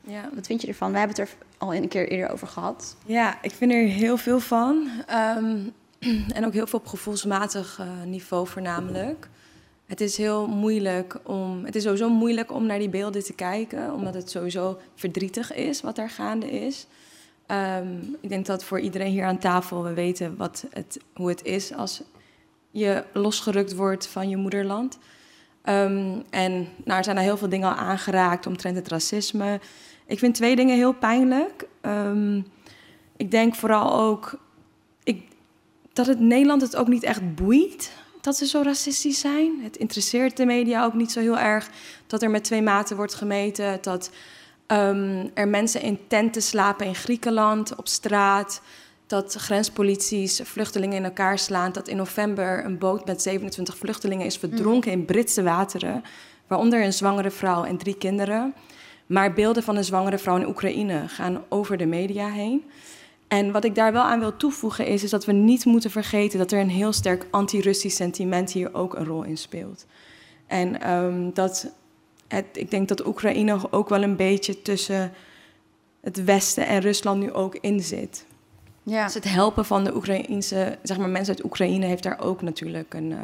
[0.07, 0.29] Ja.
[0.33, 0.91] Wat vind je ervan?
[0.91, 2.95] We hebben het er al een keer eerder over gehad.
[3.05, 4.89] Ja, ik vind er heel veel van.
[5.07, 5.57] Ehm,
[6.35, 9.29] en ook heel veel op gevoelsmatig eh, niveau voornamelijk.
[9.85, 11.65] Het is heel moeilijk om.
[11.65, 15.81] Het is sowieso moeilijk om naar die beelden te kijken, omdat het sowieso verdrietig is
[15.81, 16.87] wat er gaande is.
[17.45, 21.43] Ehm, ik denk dat voor iedereen hier aan tafel we weten wat het, hoe het
[21.43, 22.01] is als
[22.71, 24.97] je losgerukt wordt van je moederland.
[25.63, 29.59] Ehm, en nou, er zijn er heel veel dingen al aangeraakt omtrent het racisme.
[30.13, 31.67] Ik vind twee dingen heel pijnlijk.
[31.81, 32.41] Ehm,
[33.17, 34.39] ik denk vooral ook
[35.03, 35.23] ik,
[35.93, 39.59] dat het Nederland het ook niet echt boeit dat ze zo racistisch zijn.
[39.63, 41.69] Het interesseert de media ook niet zo heel erg
[42.07, 43.77] dat er met twee maten wordt gemeten.
[43.81, 44.11] Dat
[44.67, 48.61] ehm, er mensen in tenten slapen in Griekenland, op straat.
[49.07, 51.71] Dat grenspolities vluchtelingen in elkaar slaan.
[51.71, 56.03] Dat in november een boot met 27 vluchtelingen is verdronken in Britse wateren.
[56.47, 58.53] Waaronder een zwangere vrouw en drie kinderen.
[59.05, 62.63] Maar beelden van een zwangere vrouw in Oekraïne gaan over de media heen.
[63.27, 66.39] En wat ik daar wel aan wil toevoegen is, is dat we niet moeten vergeten
[66.39, 69.85] dat er een heel sterk anti-Russisch sentiment hier ook een rol in speelt.
[70.47, 71.73] En ehm, dat
[72.27, 75.11] het, ik denk dat Oekraïne ook wel een beetje tussen
[76.01, 78.25] het Westen en Rusland nu ook in zit.
[78.83, 79.05] Ja.
[79.05, 82.93] Dus het helpen van de Oekraïnse, zeg maar mensen uit Oekraïne heeft daar ook natuurlijk
[82.93, 83.11] een.
[83.11, 83.19] eh,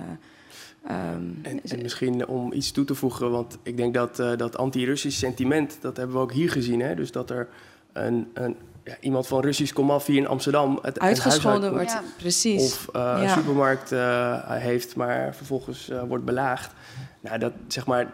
[0.87, 0.97] ehm,
[1.41, 5.17] En, en misschien om iets toe te voegen, want ik denk dat eh, dat anti-Russisch
[5.19, 6.79] sentiment, dat hebben we ook hier gezien.
[6.81, 6.95] Hè?
[6.95, 7.47] Dus dat er
[7.93, 11.71] een, een, ja, iemand van Russisch komaf hier in Amsterdam het, het huis uitgescholden uit-
[11.71, 11.91] wordt.
[11.91, 12.01] Ja.
[12.17, 12.61] Precies.
[12.63, 16.73] Of eh, een supermarkt eh, heeft, maar vervolgens eh, wordt belaagd.
[17.19, 18.07] Nou, dat, zeg maar,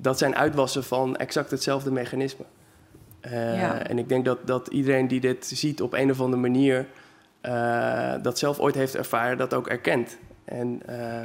[0.00, 2.44] dat zijn uitwassen van exact hetzelfde mechanisme.
[3.20, 3.82] Eh, Ja.
[3.86, 6.86] En ik denk dat, dat iedereen die dit ziet op een of andere manier...
[7.40, 10.16] eh, dat zelf ooit heeft ervaren, dat ook erkent.
[10.44, 11.22] En eh,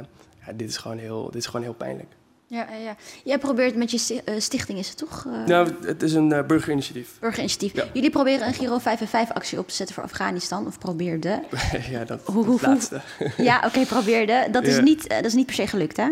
[0.50, 2.08] ja, dit, is gewoon heel, dit is gewoon heel pijnlijk.
[2.46, 2.96] Ja, ja.
[3.24, 5.26] Jij probeert met je eh, stichting, is het toch?
[5.26, 7.18] eh, Nou, het is een eh, burgerinitiatief.
[7.20, 7.72] Burgerinitiatief.
[7.74, 7.84] Ja.
[7.92, 10.66] Jullie proberen een Giro 5 en 5 actie op te zetten voor Afghanistan.
[10.66, 11.42] Of probeerden.
[11.90, 13.00] ja, dat, Hoe- laatste.
[13.36, 14.52] ja, oké, probeerden.
[14.52, 16.08] Dat, is niet, dat is niet per se gelukt, hè?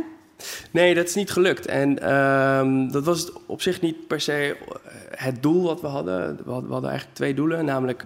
[0.71, 1.67] Nee, dat is niet gelukt.
[1.67, 4.57] En ehm, dat was op zich niet per se
[5.17, 6.37] het doel wat we hadden.
[6.45, 8.05] We hadden, we hadden eigenlijk twee doelen, namelijk...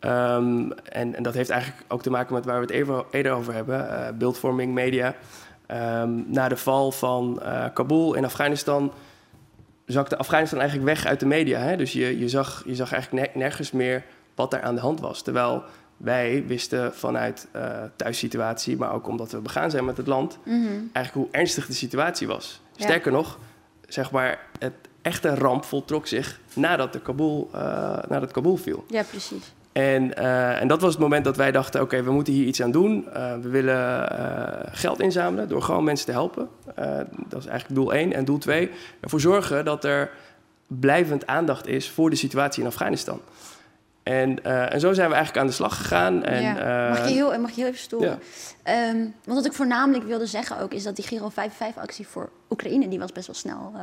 [0.00, 3.32] ehm, en, en dat heeft eigenlijk ook te maken met waar we het even, eerder
[3.32, 4.14] over hebben.
[4.18, 5.14] beeldvorming, media.
[5.66, 8.92] Ehm, na de val van eh, Kabul in Afghanistan...
[9.86, 11.60] zakte Afghanistan eigenlijk weg uit de media.
[11.60, 11.76] Hè?
[11.76, 15.00] Dus je, je, zag, je zag eigenlijk ne- nergens meer wat er aan de hand
[15.00, 15.22] was.
[15.22, 15.62] Terwijl
[15.96, 18.76] wij wisten vanuit eh thuissituatie...
[18.76, 20.38] maar ook omdat we begaan zijn met het land
[20.92, 22.60] eigenlijk hoe ernstig de situatie was.
[22.76, 22.84] Ja.
[22.84, 23.38] Sterker nog,
[23.88, 27.60] zeg maar, het echte ramp voltrok zich nadat, de Kabul, eh,
[28.08, 28.84] nadat Kabul viel.
[28.88, 29.52] Ja, precies.
[29.72, 32.62] En, eh, en dat was het moment dat wij dachten: oké, we moeten hier iets
[32.62, 33.08] aan doen.
[33.12, 36.48] Eh, we willen eh, geld inzamelen door gewoon mensen te helpen.
[37.28, 38.12] Dat is eigenlijk doel 1.
[38.12, 40.10] En doel 2, ervoor zorgen dat er
[40.66, 43.20] blijvend aandacht is voor de situatie in Afghanistan.
[44.02, 46.24] En, eh, en zo zijn we eigenlijk aan de slag gegaan.
[46.24, 46.88] En, Ja.
[46.88, 48.08] mag, eh, je heel, mag je heel even storen?
[48.08, 48.18] ja.
[48.62, 50.72] Ehm, want wat ik voornamelijk wilde zeggen ook...
[50.72, 52.88] is dat die Giro 55-actie voor Oekraïne...
[52.88, 53.82] die was best wel snel eh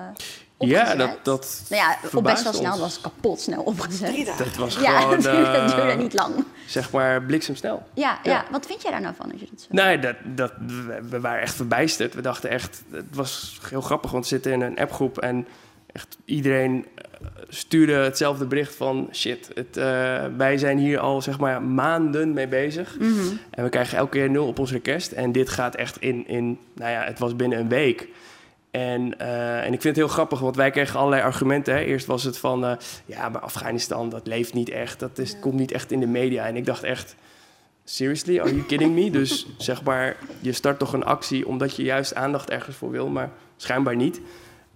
[0.58, 0.88] opgezet.
[0.88, 2.72] ja, dat, dat Nou ja, op best wel snel.
[2.72, 2.80] ons.
[2.82, 4.34] was kapot snel opgezet.
[4.38, 6.34] Dat was Ja, gewoon, dat duurde, dat duurde niet lang.
[6.68, 7.84] zeg maar, bliksemsnel.
[7.94, 8.32] Ja, ja.
[8.32, 8.46] ja.
[8.52, 9.68] wat vind jij daar nou van als je dat zo...
[9.70, 12.14] Nee, dat, dat, we- we waren echt verbijsterd.
[12.14, 15.48] We dachten echt, het was heel grappig, want we zitten in een appgroep en
[15.91, 21.39] echt iedereen eh, stuurde hetzelfde bericht van shit, het, eh, wij zijn hier al zeg
[21.39, 22.99] maar maanden mee bezig.
[22.99, 23.36] Mhm.
[23.49, 25.12] En we krijgen elke keer nul op ons request.
[25.12, 28.08] En dit gaat echt in, in nou ja, het was binnen een week.
[28.71, 31.73] En, eh, en ik vind het heel grappig, want wij kregen allerlei argumenten.
[31.73, 31.80] Hè.
[31.80, 34.99] Eerst was het van, ja, maar Afghanistan, dat leeft niet echt.
[34.99, 36.45] Dat is, komt niet echt in de media.
[36.45, 37.15] En ik dacht echt,
[37.84, 39.10] seriously, are you kidding me?
[39.10, 43.08] Dus zeg maar, je start toch een actie omdat je juist aandacht ergens voor wil,
[43.08, 44.21] maar schijnbaar niet.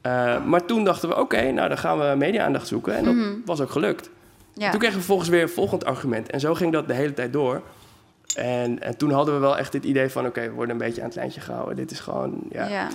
[0.03, 2.95] Eh, maar toen dachten we, oké, nou dan gaan we media-aandacht zoeken.
[2.95, 3.31] En dat Mhm.
[3.45, 4.09] was ook gelukt.
[4.53, 4.69] Ja.
[4.69, 6.29] Toen kregen we vervolgens weer een volgend argument.
[6.29, 7.61] En zo ging dat de hele tijd door.
[8.35, 10.25] En, en toen hadden we wel echt het idee van...
[10.25, 11.75] oké, we worden een beetje aan het lijntje gehouden.
[11.75, 12.39] Dit is gewoon...
[12.51, 12.67] Ja.
[12.67, 12.87] ja.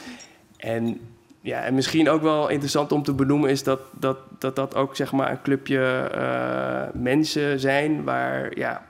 [0.57, 1.01] En,
[1.41, 3.51] ja, en misschien ook wel interessant om te benoemen...
[3.51, 8.05] is dat dat, dat, dat ook zeg maar een clubje eh, mensen zijn...
[8.05, 8.83] waar, ja,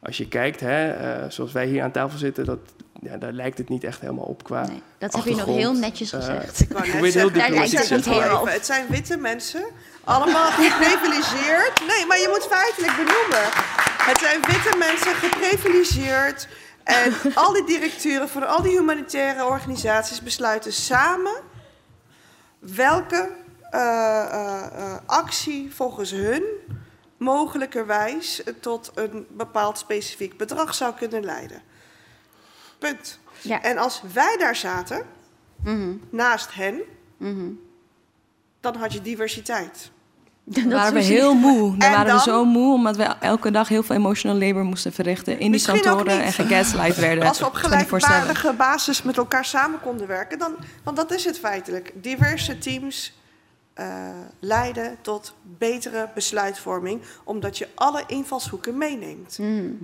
[0.00, 2.44] als je kijkt, hè, eh, zoals wij hier aan tafel zitten...
[2.44, 2.58] Dat,
[3.04, 5.72] ja, daar lijkt het niet echt helemaal op qua Nee, dat heb je nog heel
[5.72, 6.60] netjes Eh, gezegd.
[6.60, 8.48] Ik wou net zeggen, Daar lijkt het niet helemaal op.
[8.48, 9.64] Het zijn witte mensen,
[10.04, 11.80] allemaal geprivilegeerd.
[11.86, 13.48] Nee, maar je moet feitelijk benoemen.
[14.02, 16.48] Het zijn witte mensen, geprivilegeerd.
[16.84, 21.32] En al die directeuren van al die humanitaire organisaties besluiten samen
[22.58, 23.30] welke
[23.70, 26.42] eh, eh, eh, actie volgens hun
[27.16, 31.62] mogelijkerwijs tot een bepaald specifiek bedrag zou kunnen leiden.
[32.78, 33.18] Punt.
[33.40, 33.62] Ja.
[33.62, 35.06] En als wij daar zaten,
[35.64, 36.80] Mhm, naast hen,
[37.16, 37.48] mhm.
[38.60, 39.90] dan had je diversiteit.
[40.44, 41.70] Dat Dan waren we heel moe.
[41.70, 42.16] Dan En waren dan?
[42.16, 45.62] we zo moe omdat we elke dag heel veel emotional labor moesten verrichten in die
[45.62, 47.28] kantoren en gegaslight werden.
[47.28, 47.58] Als we op 24/7.
[47.58, 51.92] gelijkwaardige basis met elkaar samen konden werken, dan, want dat is het feitelijk.
[51.94, 53.12] Diverse teams
[53.74, 53.86] eh,
[54.40, 59.38] leiden tot betere besluitvorming, omdat je alle invalshoeken meeneemt.
[59.38, 59.78] Mm.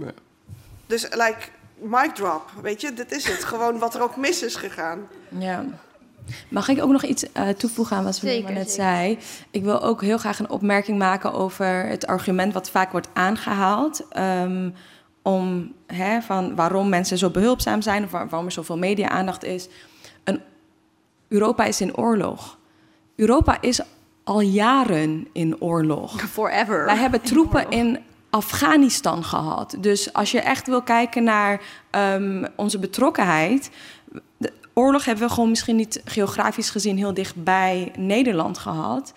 [0.86, 1.38] Dus, like,
[1.82, 3.44] mic drop, weet je, dit is het.
[3.44, 4.98] Gewoon wat er ook mis is gegaan.
[5.28, 5.64] Ja.
[6.48, 8.84] Mag ik ook nog iets eh, toevoegen aan wat Vanessa net zeker.
[8.84, 9.18] zei?
[9.50, 14.06] Ik wil ook heel graag een opmerking maken over het argument wat vaak wordt aangehaald.
[14.08, 14.70] ehm,
[15.22, 19.68] om hè, van waarom mensen zo behulpzaam zijn of waar- waarom er zoveel media-aandacht is.
[20.24, 20.40] Een,
[21.28, 22.58] Europa is in oorlog.
[23.16, 23.80] Europa is
[24.24, 26.20] al jaren in oorlog.
[26.20, 26.84] Forever.
[26.84, 27.98] Wij hebben troepen in
[28.30, 29.76] Afghanistan gehad.
[29.78, 33.70] Dus als je echt wil kijken naar ehm, onze betrokkenheid.
[34.36, 39.12] De oorlog hebben we gewoon misschien niet geografisch gezien heel dicht bij Nederland gehad.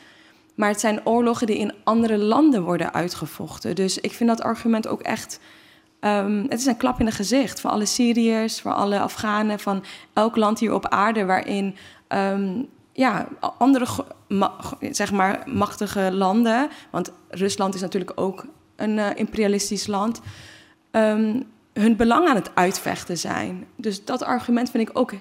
[0.56, 3.76] Maar het zijn oorlogen die in andere landen worden uitgevochten.
[3.76, 5.39] Dus ik vind dat argument ook echt.
[5.99, 9.84] ehm, het is een klap in het gezicht voor alle Syriërs, voor alle Afghanen, van
[10.13, 11.76] elk land hier op aarde waarin
[12.08, 12.62] ehm,
[12.93, 13.86] ja, andere
[14.91, 20.19] zeg maar, machtige landen, want Rusland is natuurlijk ook een eh, imperialistisch land,
[20.91, 21.41] ehm,
[21.73, 23.65] hun belang aan het uitvechten zijn.
[23.75, 25.13] Dus dat argument vind ik ook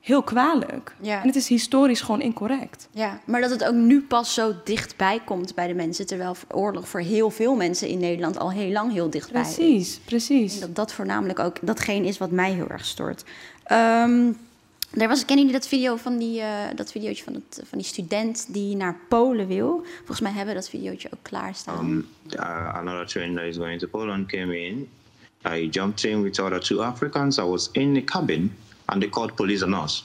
[0.00, 0.94] heel kwalijk.
[1.00, 1.20] Ja.
[1.20, 2.88] En het is historisch gewoon incorrect.
[2.90, 6.06] Ja, maar dat het ook nu pas zo dichtbij komt bij de mensen.
[6.06, 9.54] Terwijl oorlog voor heel veel mensen in Nederland al heel lang heel dichtbij is.
[9.54, 10.54] Precies, precies.
[10.54, 13.24] En dat dat voornamelijk ook datgene is wat mij heel erg stoort.
[13.64, 14.30] Ehm
[15.00, 17.86] er was, kennen jullie dat video van die, eh, dat videootje van, het, van die
[17.86, 19.84] student die naar Polen wil?
[19.96, 21.86] Volgens mij hebben we dat videootje ook klaarstaan.
[21.86, 24.88] Um, uh, another train that is going to Poland came in.
[25.46, 27.38] I jumped in with other two Africans.
[27.38, 30.04] I was in the cabin, and they called police on us.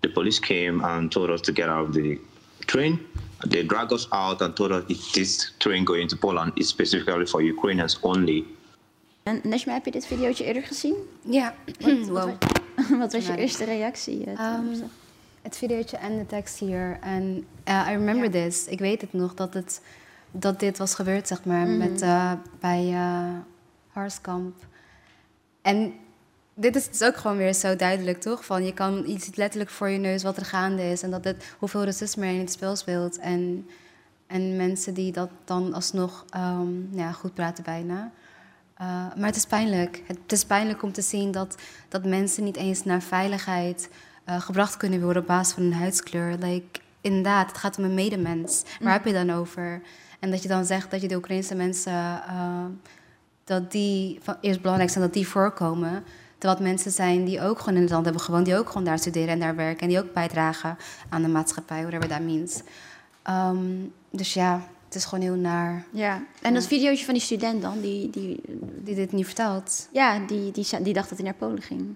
[0.00, 2.18] The police came and told us to get out of the
[2.66, 2.98] train.
[3.48, 7.26] They dragged us out and told us if this train going to Poland is specifically
[7.26, 8.44] for Ukrainians only.
[9.22, 10.94] En Neshma, heb je dit videootje eerder gezien?
[11.30, 12.38] Ja, Wat, wow.
[12.98, 14.24] wat was je Nou, eerste reactie?
[14.24, 14.64] eh, Ehm,
[15.42, 16.98] het videootje en de tekst hier.
[17.00, 18.66] En eh, I remember this.
[18.66, 19.80] Ik weet het nog, dat, het,
[20.30, 21.78] dat dit was gebeurd, zeg maar, Mhm.
[21.78, 23.28] met, eh, bij eh
[23.88, 24.54] Harskamp.
[25.62, 25.92] En
[26.54, 28.44] dit is dus ook gewoon weer zo duidelijk, toch?
[28.44, 31.02] Van je, kan, je ziet letterlijk voor je neus wat er gaande is.
[31.02, 33.18] En dat het, hoeveel racisme er in het spel speelt.
[33.18, 33.68] En,
[34.26, 38.10] en mensen die dat dan alsnog ehm, ja, goed praten bijna.
[38.82, 40.02] Eh, maar het is pijnlijk.
[40.06, 41.56] Het is pijnlijk om te zien dat,
[41.88, 43.88] dat mensen niet eens naar veiligheid
[44.24, 46.36] eh, gebracht kunnen worden op basis van hun huidskleur.
[46.38, 48.62] Like, inderdaad, het gaat om een medemens.
[48.62, 48.86] Waar Mm.
[48.88, 49.82] heb je dan over?
[50.20, 52.64] En dat je dan zegt dat je de Oekraïnse mensen, eh,
[53.44, 56.04] dat die van eerst belangrijk zijn dat die voorkomen.
[56.38, 58.98] Terwijl mensen zijn die ook gewoon in het land hebben gewoond, die ook gewoon daar
[58.98, 60.76] studeren en daar werken en die ook bijdragen
[61.08, 62.62] aan de maatschappij, whatever that means.
[63.22, 63.66] Ehm,
[64.10, 65.84] dus ja, het is gewoon heel naar.
[65.90, 66.22] Ja.
[66.42, 68.40] En dat videootje van die student dan, die, die,
[68.82, 69.88] Die dit niet vertelt.
[69.92, 71.94] ja, die, die, die dacht dat hij naar Polen ging.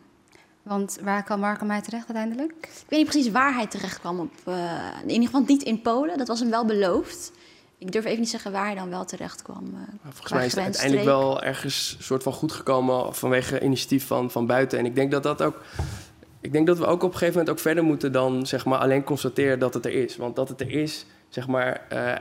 [0.63, 2.53] Want waar kwam, waar kwam hij terecht uiteindelijk?
[2.61, 4.21] Ik weet niet precies waar hij terecht kwam.
[4.21, 4.55] Op, eh,
[5.03, 6.19] in ieder geval niet in Polen.
[6.19, 7.33] Dat was hem wel beloofd.
[7.79, 9.65] Ik durf even niet zeggen waar hij dan wel terecht kwam.
[9.75, 9.81] eh,
[10.11, 14.47] Volgens mij is het uiteindelijk wel ergens soort van goed gekomen vanwege initiatief van, van
[14.47, 14.79] buiten.
[14.79, 15.61] En ik denk dat dat ook.
[16.41, 18.79] Ik denk dat we ook op een gegeven moment ook verder moeten dan zeg maar
[18.79, 20.17] alleen constateren dat het er is.
[20.17, 21.81] Want dat het er is, zeg maar.
[21.89, 22.13] eh,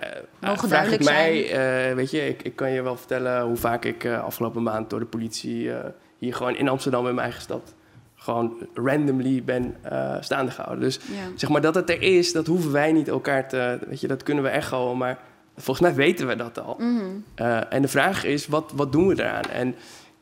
[0.42, 1.52] vraag ik mij,
[1.90, 5.00] eh, weet je, ik, ik kan je wel vertellen hoe vaak ik afgelopen maand door
[5.00, 5.72] de politie
[6.18, 7.74] hier gewoon in Amsterdam in mijn eigen stad
[8.16, 9.76] gewoon randomly ben
[10.20, 10.84] staande gehouden.
[10.84, 11.14] Dus Ja.
[11.36, 14.24] zeg maar dat het er is, dat hoeven wij niet elkaar te, weet je, dat
[14.24, 15.18] kunnen we echoen, maar
[15.58, 16.76] volgens mij weten we dat al.
[16.80, 17.06] Mhm.
[17.70, 19.44] En de vraag is, wat, wat doen we eraan?
[19.44, 19.76] En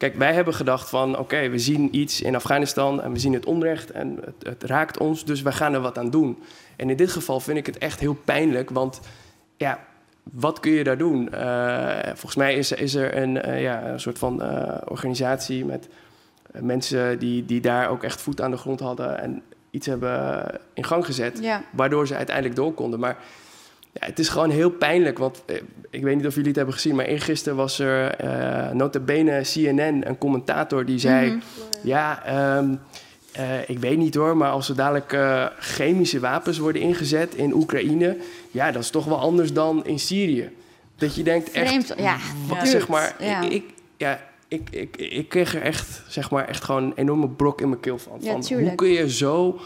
[0.04, 3.46] kijk, wij hebben gedacht van, oké, we zien iets in Afghanistan en we zien het
[3.46, 6.38] onrecht en het, het raakt ons, dus wij gaan er wat aan doen.
[6.76, 9.00] En in dit geval vind ik het echt heel pijnlijk, want
[9.58, 9.80] ja,
[10.24, 11.32] wat kun je daar doen?
[11.34, 15.88] Eh, volgens mij is, is er een, eh, ja, een soort van eh, organisatie met
[16.52, 20.84] mensen die, die daar ook echt voet aan de grond hadden en iets hebben in
[20.84, 21.64] gang gezet, Ja.
[21.72, 23.00] waardoor ze uiteindelijk door konden.
[23.00, 23.18] Maar
[23.94, 25.56] ja, het is gewoon heel pijnlijk, want eh,
[25.90, 29.42] ik weet niet of jullie het hebben gezien, maar eergisteren was er eh nota bene
[29.42, 31.30] CNN, een commentator die zei...
[31.30, 31.40] Mhm.
[31.84, 32.76] Ja, ehm,
[33.32, 35.18] eh, ik weet niet hoor, maar als er dadelijk
[35.60, 38.18] chemische wapens worden ingezet in Oekraïne...
[38.52, 40.50] ja, dat is toch wel anders dan in Syrië.
[40.96, 41.68] Dat je denkt echt...
[41.68, 42.18] Vreemd, ja.
[42.48, 42.66] Wat, Ja.
[42.66, 43.42] zeg maar, Ja.
[43.42, 43.64] ik, ik,
[43.98, 47.70] ja, ik, ik, ik kreeg er echt, zeg maar, echt gewoon een enorme brok in
[47.70, 48.18] mijn keel van.
[48.22, 49.60] Ja, van hoe kun je zo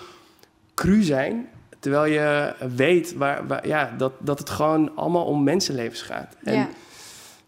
[0.73, 1.47] cru zijn,
[1.79, 6.35] terwijl je weet waar, waar, ja, dat, dat het gewoon allemaal om mensenlevens gaat.
[6.43, 6.69] En, Ja.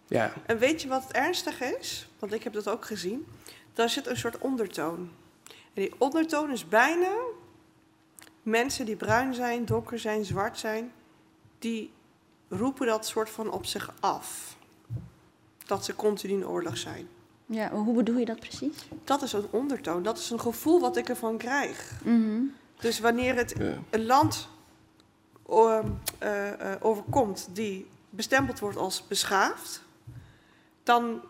[0.07, 0.31] ja.
[0.45, 2.09] En weet je wat het ernstige is?
[2.19, 3.25] Want ik heb dat ook gezien.
[3.73, 5.09] Daar zit een soort ondertoon.
[5.47, 7.11] En die ondertoon is bijna
[8.43, 10.91] mensen die bruin zijn, donker zijn, zwart zijn,
[11.59, 11.91] die
[12.47, 14.57] roepen dat soort van op zich af.
[15.65, 17.07] Dat ze continu in oorlog zijn.
[17.45, 18.87] Ja, hoe bedoel je dat precies?
[19.03, 20.03] Dat is een ondertoon.
[20.03, 21.91] Dat is een gevoel wat ik ervan krijg.
[22.03, 22.41] Mhm.
[22.79, 23.73] Dus wanneer het Ja.
[23.89, 24.47] een land
[25.45, 25.83] o-
[26.17, 29.81] eh, eh, overkomt die bestempeld wordt als beschaafd,
[30.83, 31.21] dan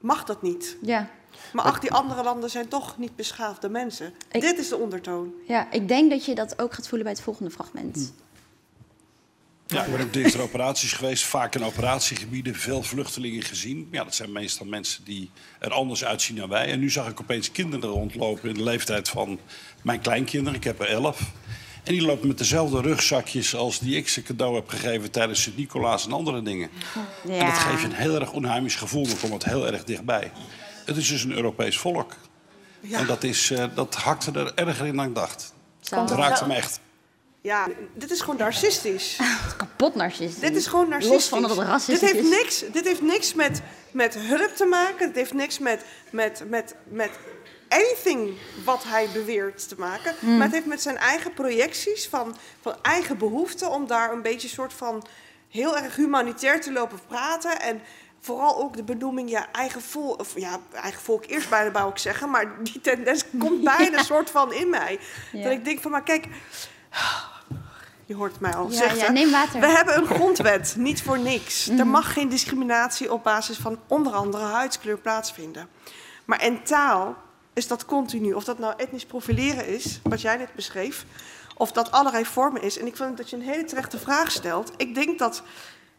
[0.00, 0.76] mag dat niet.
[0.82, 1.08] Ja.
[1.52, 4.14] Maar ach, die andere landen zijn toch niet beschaafde mensen.
[4.30, 5.32] Ik- Dit is de ondertoon.
[5.46, 7.96] ja, ik denk dat je dat ook gaat voelen bij het volgende fragment.
[7.96, 8.27] Hm.
[9.68, 13.88] Ja, ik ben op dinsdag operaties geweest, vaak in operatiegebieden, veel vluchtelingen gezien.
[13.90, 16.66] Ja, dat zijn meestal mensen die er anders uitzien dan wij.
[16.66, 19.38] En nu zag ik opeens kinderen rondlopen in de leeftijd van
[19.82, 20.58] mijn kleinkinderen.
[20.58, 21.20] Ik heb er elf.
[21.84, 26.06] En die lopen met dezelfde rugzakjes als die ik ze cadeau heb gegeven tijdens Sint-Nicolaas
[26.06, 26.70] en andere dingen.
[27.28, 30.32] En dat geeft je een heel erg onheimisch gevoel, dan komt het heel erg dichtbij.
[30.84, 32.16] Het is dus een Europees volk.
[32.80, 32.98] Ja.
[32.98, 35.54] En dat, is, eh, dat hakte er erger in dan ik dacht.
[35.80, 36.80] Dat het raakte me echt.
[37.48, 39.18] Ja, dit is gewoon narcistisch.
[39.56, 40.40] Kapot narcistisch.
[40.40, 41.16] dit is gewoon narcistisch.
[41.16, 42.30] Los van dat het dit racistisch heeft is.
[42.30, 45.06] niks, dit heeft niks met, met hulp te maken.
[45.06, 47.10] Dit heeft niks met, met, met, met
[47.68, 50.14] anything wat hij beweert te maken.
[50.18, 50.36] Hmm.
[50.36, 53.70] Maar het heeft met zijn eigen projecties van, van eigen behoeften...
[53.70, 55.06] om daar een beetje soort van
[55.48, 57.60] heel erg humanitair te lopen praten...
[57.60, 57.80] en
[58.20, 61.98] Vooral ook de benoeming, ja, eigen volk, of ja, eigen volk eerst bijna wou ik
[61.98, 64.98] zeggen, maar die tendens komt bijna soort van in mij.
[65.32, 65.42] Ja.
[65.42, 66.26] Dat ik denk van, maar kijk,
[68.08, 68.98] je hoort mij al Ja, zeggen.
[68.98, 69.60] ja, neem water.
[69.60, 71.66] We hebben een grondwet, niet voor niks.
[71.66, 71.78] Mhm.
[71.78, 75.68] Er mag geen discriminatie op basis van onder andere huidskleur plaatsvinden.
[76.24, 77.16] Maar in taal
[77.52, 78.32] is dat continu.
[78.32, 81.04] Of dat nou etnisch profileren is, wat jij net beschreef,
[81.56, 82.78] of dat allerlei vormen is.
[82.78, 84.72] En ik vind dat je een hele terechte vraag stelt.
[84.76, 85.42] Ik denk dat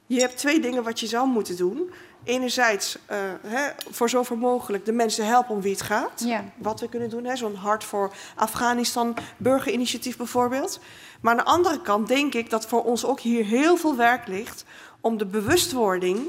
[0.09, 1.91] je hebt twee dingen wat je zou moeten doen.
[2.23, 3.17] Enerzijds eh,
[3.47, 6.23] hè, voor zover mogelijk de mensen helpen om wie het gaat.
[6.25, 6.43] Ja.
[6.57, 10.79] Wat we kunnen doen, hè, zo'n hart voor Afghanistan burgerinitiatief bijvoorbeeld.
[11.21, 14.27] Maar aan de andere kant denk ik dat voor ons ook hier heel veel werk
[14.27, 14.65] ligt
[15.01, 16.27] om de bewustwording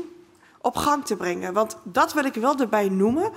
[0.61, 1.53] op gang te brengen.
[1.53, 3.31] Want dat wil ik wel erbij noemen.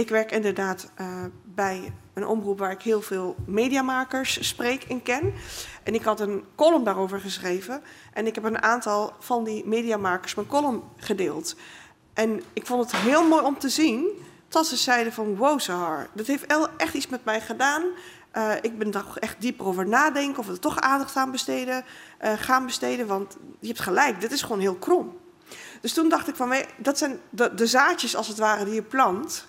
[0.00, 1.06] Ik werk inderdaad eh,
[1.44, 5.34] bij een omroep waar ik heel veel mediamakers spreek en ken.
[5.82, 7.82] En ik had een column daarover geschreven.
[8.12, 11.56] En ik heb een aantal van die mediamakers mijn column gedeeld.
[12.14, 14.08] En ik vond het heel mooi om te zien
[14.48, 15.36] dat ze zeiden van...
[15.36, 15.60] wow,
[16.12, 16.46] dat heeft
[16.76, 17.82] echt iets met mij gedaan.
[18.30, 20.38] Eh, ik ben daar echt dieper over nadenken...
[20.38, 21.84] of we er toch aandacht aan besteden,
[22.18, 23.06] eh, gaan besteden.
[23.06, 25.18] Want je hebt gelijk, dit is gewoon heel krom.
[25.80, 28.82] Dus toen dacht ik van, dat zijn de, de zaadjes als het ware die je
[28.82, 29.48] plant.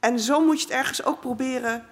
[0.00, 1.84] En zo moet je het ergens ook proberen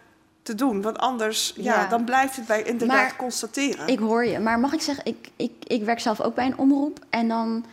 [0.43, 0.83] te doen.
[0.83, 1.87] Want anders, ja, Ja.
[1.89, 3.89] dan blijft het bij inderdaad Maar constateren.
[3.89, 6.59] Ik hoor je, maar mag ik zeggen, ik, ik, ik werk zelf ook bij een
[6.59, 6.99] omroep.
[7.11, 7.65] En dan,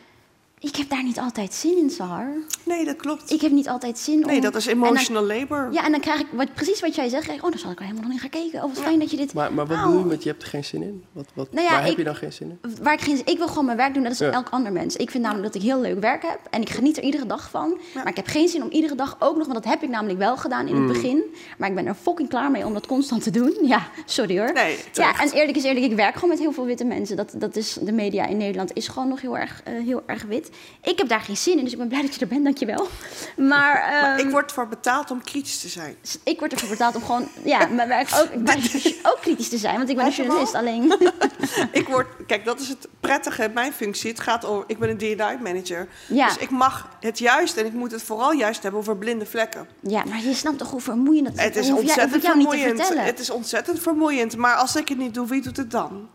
[0.63, 2.33] ik heb daar niet altijd zin in, Sahar.
[2.63, 3.31] Nee, dat klopt.
[3.31, 4.29] Ik heb niet altijd zin om...
[4.29, 5.69] Nee, dat is dan- emotional labor.
[5.71, 7.71] Ja, en dan krijg ik, wat, precies wat jij zegt, krijg ik, oh, daar zal
[7.71, 8.63] ik er helemaal nog niet gaan kijken.
[8.63, 9.33] Oh, wat fijn dat je dit...
[9.33, 9.91] Maar, maar wat Wauw.
[9.91, 11.03] doe je met je hebt er geen zin in?
[11.11, 12.75] Wat, wat, Nou ja, waar heb je dan geen zin in?
[12.81, 14.31] Waar ik, geen, ik wil gewoon mijn werk doen, net als Ja.
[14.31, 14.95] elk ander mens.
[14.95, 17.49] Ik vind namelijk dat ik heel leuk werk heb en ik geniet er iedere dag
[17.49, 17.77] van.
[17.93, 20.19] Maar ik heb geen zin om iedere dag ook nog, want dat heb ik namelijk
[20.19, 20.83] wel gedaan in Mm.
[20.89, 21.23] het begin.
[21.57, 23.57] Maar ik ben er fucking klaar mee om dat constant te doen.
[23.61, 24.53] Ja, sorry hoor.
[24.53, 27.15] Nee, ja, en eerlijk is eerlijk, ik werk gewoon met heel veel witte mensen.
[27.17, 30.23] Dat, dat is, de media in Nederland is gewoon nog heel erg, eh, heel erg
[30.23, 30.49] wit.
[30.81, 32.87] Ik heb daar geen zin in, dus ik ben blij dat je er bent, dankjewel.
[33.37, 35.95] Maar, Maar ehm, ik word voor betaald om kritisch te zijn.
[36.23, 38.57] ik word ervoor betaald om gewoon, ja, mijn werk ook, maar
[39.03, 39.77] ook kritisch te zijn.
[39.77, 40.91] Want ik ben een journalist, alleen...
[41.71, 44.09] Ik word, kijk, dat is het prettige in mijn functie.
[44.09, 45.87] Het gaat over, ik ben een D&I manager.
[46.07, 46.27] Ja.
[46.27, 49.67] Dus ik mag het juist en ik moet het vooral juist hebben over blinde vlekken.
[49.79, 51.43] Ja, maar je snapt toch hoe vermoeiend dat is?
[51.43, 52.89] Het is jij- hoef ontzettend ik vermoeiend.
[52.95, 54.37] Het is ontzettend vermoeiend.
[54.37, 56.09] Maar als ik het niet doe, wie doet het dan?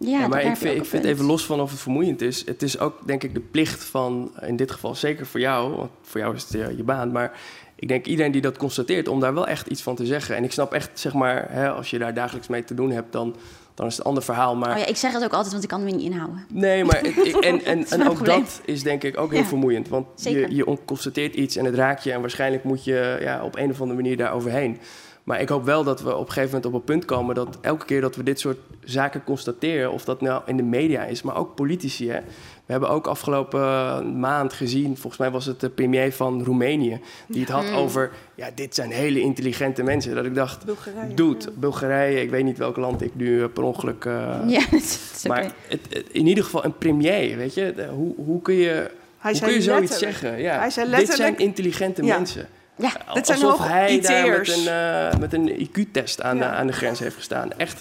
[0.00, 2.46] Ja, maar ik vind, ik vind even los van of het vermoeiend is.
[2.46, 5.90] Het is ook denk ik de plicht van, in dit geval zeker voor jou, want
[6.02, 7.32] voor jou is het eh, je baan, maar
[7.74, 10.36] ik denk iedereen die dat constateert om daar wel echt iets van te zeggen.
[10.36, 13.12] En ik snap echt, zeg maar, hè, als je daar dagelijks mee te doen hebt,
[13.12, 13.36] dan,
[13.74, 14.56] dan is het een ander verhaal.
[14.56, 16.46] Maar Oh ja, ik zeg het ook altijd, want ik kan het me niet inhouden.
[16.52, 18.40] Nee, maar het- ik- en, en, en ook probleem.
[18.40, 19.88] dat is denk ik ook heel Ja, vermoeiend.
[19.88, 20.48] Want zeker.
[20.48, 23.56] je, je on- constateert iets en het raakt je en waarschijnlijk moet je ja, op
[23.56, 24.78] een of andere manier daar overheen.
[25.24, 27.58] Maar ik hoop wel dat we op een gegeven moment op een punt komen dat
[27.60, 31.22] elke keer dat we dit soort zaken constateren, of dat nou in de media is,
[31.22, 32.08] maar ook politici.
[32.10, 32.20] Hè.
[32.66, 37.40] We hebben ook afgelopen maand gezien, volgens mij was het de premier van Roemenië, die
[37.40, 37.74] het had Mm.
[37.74, 40.14] over, ja, dit zijn hele intelligente mensen.
[40.14, 41.14] Dat ik dacht, Bulgarije.
[41.14, 44.04] dude, Bulgarije, ik weet niet welk land ik nu eh, per ongeluk...
[44.04, 44.12] eh,
[44.46, 45.28] Ja, het is oké.
[45.28, 47.72] maar het, het- in ieder geval een premier, weet je?
[47.76, 50.40] De- hoe, hoe kun je, hoe kun je zoiets zeggen?
[50.40, 52.16] Ja, hij zei Dit zijn letterlijk- intelligente Ja.
[52.16, 52.48] mensen.
[52.76, 56.54] Ja, dit zijn Alsof hij daar met een, eh, met een IQ-test aan, Ja.
[56.54, 57.52] aan de grens heeft gestaan.
[57.56, 57.80] Echt,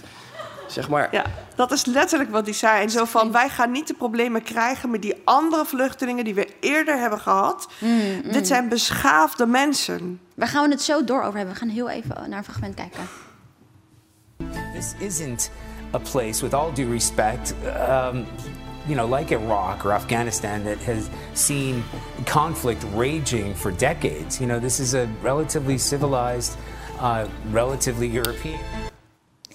[0.67, 1.07] zeg maar...
[1.11, 1.23] Ja,
[1.55, 2.81] dat is letterlijk wat hij zei.
[2.81, 6.47] En zo van, wij gaan niet de problemen krijgen met die andere vluchtelingen die we
[6.59, 7.67] eerder hebben gehad.
[7.79, 10.19] Mm, Dit zijn beschaafde mensen.
[10.35, 11.53] Waar gaan we het zo door over hebben?
[11.53, 13.01] We gaan heel even naar een fragment kijken.
[14.73, 15.51] This isn't
[15.93, 18.25] a place, with all due respect, um,
[18.85, 21.83] you know, like Iraq or Afghanistan, that has seen
[22.25, 24.37] conflict raging for decades.
[24.39, 26.57] You know, this is a relatively civilized,
[27.01, 28.59] uh, relatively European.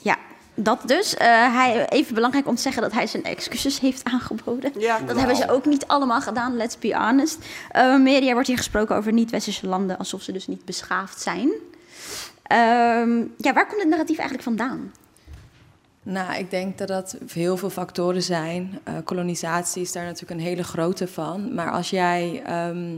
[0.00, 0.16] Ja,
[0.54, 1.14] dat dus.
[1.14, 4.72] Eh, hij, even belangrijk om te zeggen dat hij zijn excuses heeft aangeboden.
[4.78, 7.38] Ja, Dat hebben ze ook niet allemaal gedaan, let's be honest.
[7.70, 11.50] Eh media wordt hier gesproken over niet-westerse landen alsof ze dus niet beschaafd zijn.
[12.42, 14.92] Ehm, ja, waar komt het narratief eigenlijk vandaan?
[16.11, 18.78] Nou, ik denk dat dat heel veel factoren zijn.
[18.84, 21.54] Eh, kolonisatie is daar natuurlijk een hele grote van.
[21.54, 22.96] Maar als jij ehm,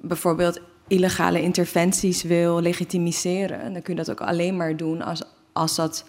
[0.00, 5.22] bijvoorbeeld illegale interventies wil legitimiseren, dan kun je dat ook alleen maar doen als,
[5.52, 6.04] als dat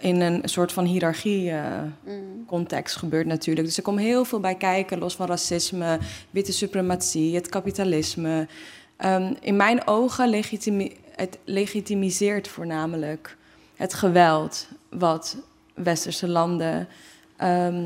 [0.00, 3.66] in een soort van hiërarchie-context gebeurt natuurlijk.
[3.66, 5.98] Dus er komt heel veel bij kijken, los van racisme,
[6.30, 8.48] witte suprematie, het kapitalisme.
[8.96, 13.36] Ehm, in mijn ogen legitimi het legitimiseert voornamelijk
[13.76, 15.36] het geweld wat
[15.74, 16.88] westerse landen,
[17.36, 17.84] ehm,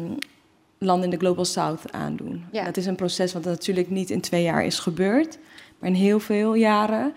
[0.79, 2.45] landen in de Global South aandoen.
[2.53, 2.65] Ja.
[2.65, 5.39] Dat is een proces wat natuurlijk niet in twee jaar is gebeurd,
[5.79, 7.13] maar in heel veel jaren.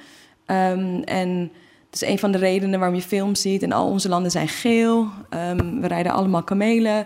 [0.46, 1.52] Ehm, en
[1.86, 3.64] het is een van de redenen waarom je films ziet.
[3.64, 5.08] En al onze landen zijn geel.
[5.30, 7.06] Ehm, we rijden allemaal kamelen.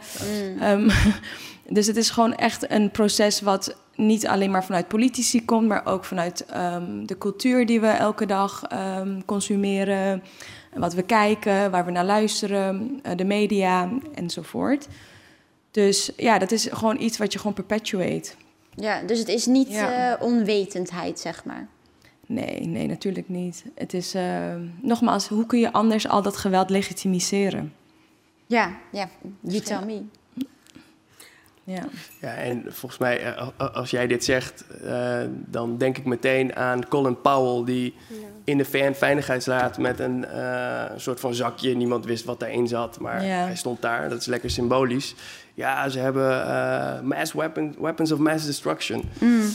[0.59, 0.89] Ehm,
[1.77, 5.85] dus het is gewoon echt een proces wat niet alleen maar vanuit politici komt, maar
[5.85, 6.45] ook vanuit
[7.05, 8.67] de cultuur die we elke dag
[9.25, 10.23] consumeren.
[10.73, 14.87] Wat we kijken, waar we naar luisteren, eh, de media enzovoort.
[15.71, 18.31] Dus ja, dat is gewoon iets wat je gewoon perpetuate.
[18.75, 20.15] Ja, dus het is niet Ja.
[20.17, 21.67] eh, onwetendheid, zeg maar.
[22.25, 23.63] Nee, nee, natuurlijk niet.
[23.75, 27.73] Het is, eh, nogmaals, hoe kun je anders al dat geweld legitimiseren?
[28.45, 29.09] Ja, ja,
[29.41, 30.01] you tell me.
[31.63, 31.83] Ja.
[32.21, 37.21] Ja, en volgens mij, als jij dit zegt, eh, dan denk ik meteen aan Colin
[37.21, 37.93] Powell, die
[38.47, 43.21] in de VN-veiligheidsraad met een eh, soort van zakje, niemand wist wat daarin zat, maar
[43.21, 45.15] hij stond daar, dat is lekker symbolisch.
[45.53, 49.03] Ja, ze hebben eh, mass weapon, weapons of mass destruction.
[49.19, 49.49] Mm.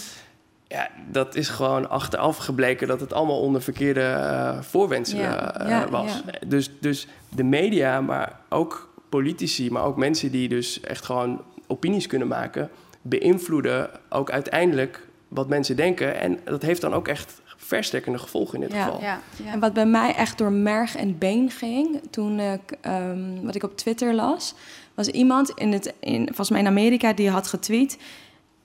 [0.68, 5.30] Ja, dat is gewoon achteraf gebleken dat het allemaal onder verkeerde voorwenselen
[5.68, 6.22] ja, was.
[6.46, 12.06] Dus, dus de media, maar ook politici, maar ook mensen die dus echt gewoon opinies
[12.06, 12.70] kunnen maken,
[13.02, 16.20] beïnvloeden ook uiteindelijk wat mensen denken.
[16.20, 17.41] En dat heeft dan ook echt
[17.76, 18.84] verstrekkende gevolgen in dit Ja.
[18.84, 19.00] geval.
[19.00, 19.52] Ja, ja.
[19.52, 23.62] En wat bij mij echt door merg en been ging, toen ik, ehm, wat ik
[23.62, 24.54] op Twitter las,
[24.94, 27.98] was iemand in het, in, volgens mij in Amerika, die had getweet.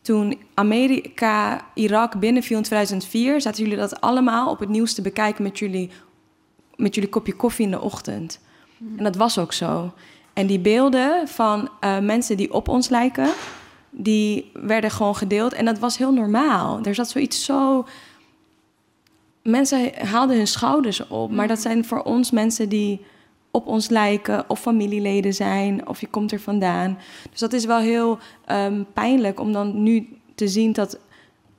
[0.01, 5.43] Toen Amerika Irak binnenviel in 2004, zaten jullie dat allemaal op het nieuws te bekijken
[5.43, 5.89] met jullie
[6.75, 8.39] met jullie kopje koffie in de ochtend.
[8.97, 9.93] En dat was ook zo.
[10.33, 13.29] En die beelden van eh, mensen die op ons lijken,
[13.89, 15.53] die werden gewoon gedeeld.
[15.53, 16.79] En dat was heel normaal.
[16.83, 17.85] Er zat zoiets zo.
[19.47, 23.05] Mensen haalden hun schouders op, maar dat zijn voor ons mensen die
[23.51, 26.97] op ons lijken, of familieleden zijn, of je komt er vandaan.
[27.31, 30.99] Dus dat is wel heel ehm, pijnlijk om dan nu te zien dat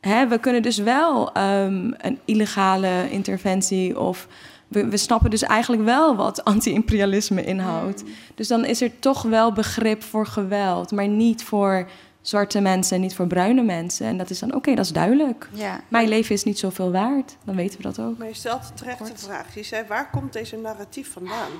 [0.00, 4.28] hè, we kunnen dus wel ehm, een illegale interventie of
[4.68, 8.04] we, we snappen dus eigenlijk wel wat anti-imperialisme inhoudt.
[8.34, 11.88] Dus dan is er toch wel begrip voor geweld, maar niet voor
[12.28, 14.06] zwarte mensen en niet voor bruine mensen.
[14.06, 15.48] En dat is dan oké, dat is duidelijk.
[15.52, 15.80] Ja.
[15.88, 18.18] Mijn leven is niet zoveel waard, dan weten we dat ook.
[18.18, 19.54] Maar je stelt terecht de vraag.
[19.54, 21.50] Je zei, waar komt deze narratief vandaan?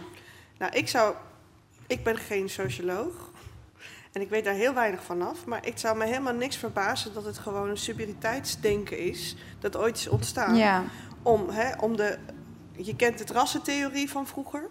[0.58, 1.14] Nou, ik zou...
[1.86, 3.30] Ik ben geen socioloog.
[4.12, 5.44] En ik weet daar heel weinig van af.
[5.44, 9.36] Maar ik zou me helemaal niks verbazen dat het gewoon een subtiliteitsdenken is.
[9.60, 10.56] Dat ooit is ontstaan.
[10.56, 10.84] Ja.
[11.22, 12.18] Om, hè, om de...
[12.76, 14.68] Je kent het rassentheorie van vroeger.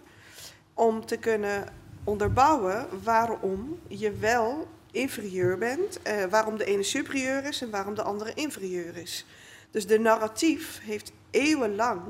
[0.74, 1.64] Om te kunnen
[2.04, 6.02] onderbouwen waarom je wel inferieur bent.
[6.02, 9.26] eh, waarom de ene superieur is en waarom de andere inferieur is.
[9.70, 12.00] Dus de narratief heeft eeuwenlang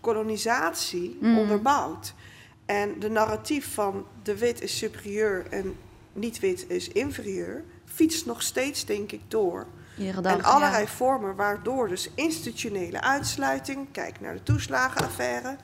[0.00, 1.38] kolonisatie Mm.
[1.38, 2.14] onderbouwd.
[2.66, 5.76] En de narratief van de wit is superieur en
[6.12, 9.66] niet-wit is inferieur, fietst nog steeds, denk ik, door.
[10.22, 10.88] Dag, en allerlei ja.
[10.88, 15.56] vormen waardoor dus institutionele uitsluiting, kijk naar de toeslagenaffaire,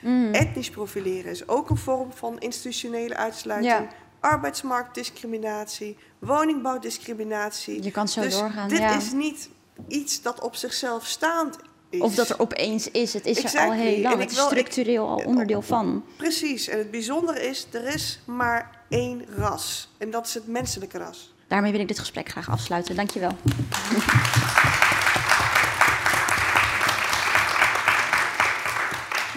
[0.00, 0.32] Mm.
[0.34, 3.72] etnisch profileren is ook een vorm van institutionele uitsluiting.
[3.72, 3.88] Ja.
[4.20, 7.82] Arbeidsmarktdiscriminatie, woningbouwdiscriminatie.
[7.82, 8.96] Je kan zo dus doorgaan, Dit ja.
[8.96, 9.48] is niet
[9.88, 11.56] iets dat op zichzelf staand
[11.90, 12.00] is.
[12.00, 13.12] Of dat er opeens is.
[13.14, 14.20] Het is er al heel lang.
[14.20, 16.04] Het is ik- structureel al onderdeel van.
[16.16, 16.68] Precies.
[16.68, 19.88] En het bijzondere is, er is maar één ras.
[19.98, 21.34] En dat is het menselijke ras.
[21.46, 22.96] Daarmee wil ik dit gesprek graag afsluiten.
[22.96, 23.36] Dankjewel.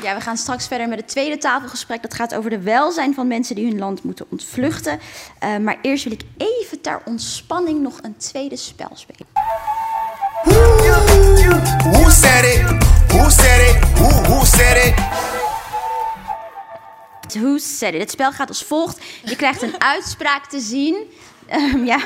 [0.02, 2.02] Ja, we gaan straks verder met het tweede tafelgesprek.
[2.02, 5.00] Dat gaat over de welzijn van mensen die hun land moeten ontvluchten.
[5.40, 9.28] Eh, maar eerst wil ik even ter ontspanning nog een tweede spel spelen.
[11.92, 12.62] Who said it?
[13.08, 14.00] Who said it?
[14.00, 14.94] Who who said it?
[17.34, 18.00] Who said it?
[18.00, 19.02] Het spel gaat als volgt.
[19.24, 20.96] Je krijgt een uitspraak te zien.
[21.52, 22.00] Ehm, ja,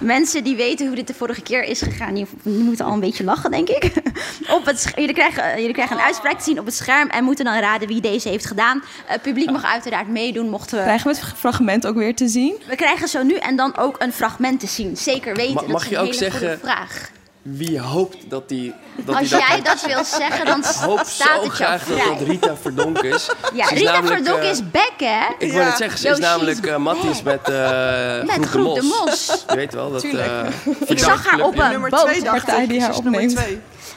[0.00, 3.24] mensen die weten hoe dit de vorige keer is gegaan, die moeten al een beetje
[3.24, 3.92] lachen, denk ik.
[4.56, 7.24] op het, jullie, krijgen, eh, jullie krijgen een uitspraak te zien op het scherm en
[7.24, 8.82] moeten dan raden wie deze heeft gedaan.
[9.06, 10.82] Het publiek mag uiteraard meedoen, mochten we...
[10.82, 12.54] Krijgen we het fragment ook weer te zien?
[12.68, 14.96] We krijgen zo nu en dan ook een fragment te zien.
[14.96, 15.54] Zeker weten.
[15.54, 17.10] Ma- dat mag is je een ook hele zeggen- goede vraag.
[17.42, 18.74] Wie hoopt dat die...
[18.96, 21.84] Dat Als die jij dat wil zeggen, dan Ik hoop staat zo het jou graag
[21.84, 22.16] dat vrij.
[22.18, 23.30] dat Rita Verdonk is.
[23.54, 25.24] Ja, is Rita Verdonk eh, is back, hè?
[25.38, 28.74] Ik wil het zeggen, ze is Yo, namelijk eh Matties met, eh Met Groep, Groep
[28.74, 29.44] de de Mos.
[29.48, 30.46] Je weet wel, dat eh,
[30.86, 32.22] Ik zag haar op een boot.
[32.24, 33.40] partij die haar opneemt.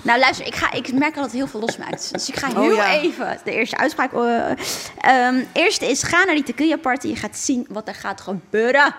[0.02, 2.10] Nou, luister, ik, ga, ik merk al dat het heel veel losmaakt.
[2.14, 2.94] Dus ik ga Oh, heel ja.
[2.94, 4.14] even de eerste uitspraak.
[4.14, 4.52] eh
[5.02, 7.08] ehm, eerste is: ga naar die tequila party.
[7.08, 8.96] Je gaat zien wat er gaat gebeuren.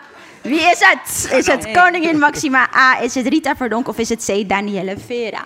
[0.47, 1.33] Wie is het?
[1.33, 3.01] Is het koningin Maxima A?
[3.01, 4.49] Is het Rita Verdonk of is het C?
[4.49, 5.45] Danielle Vera?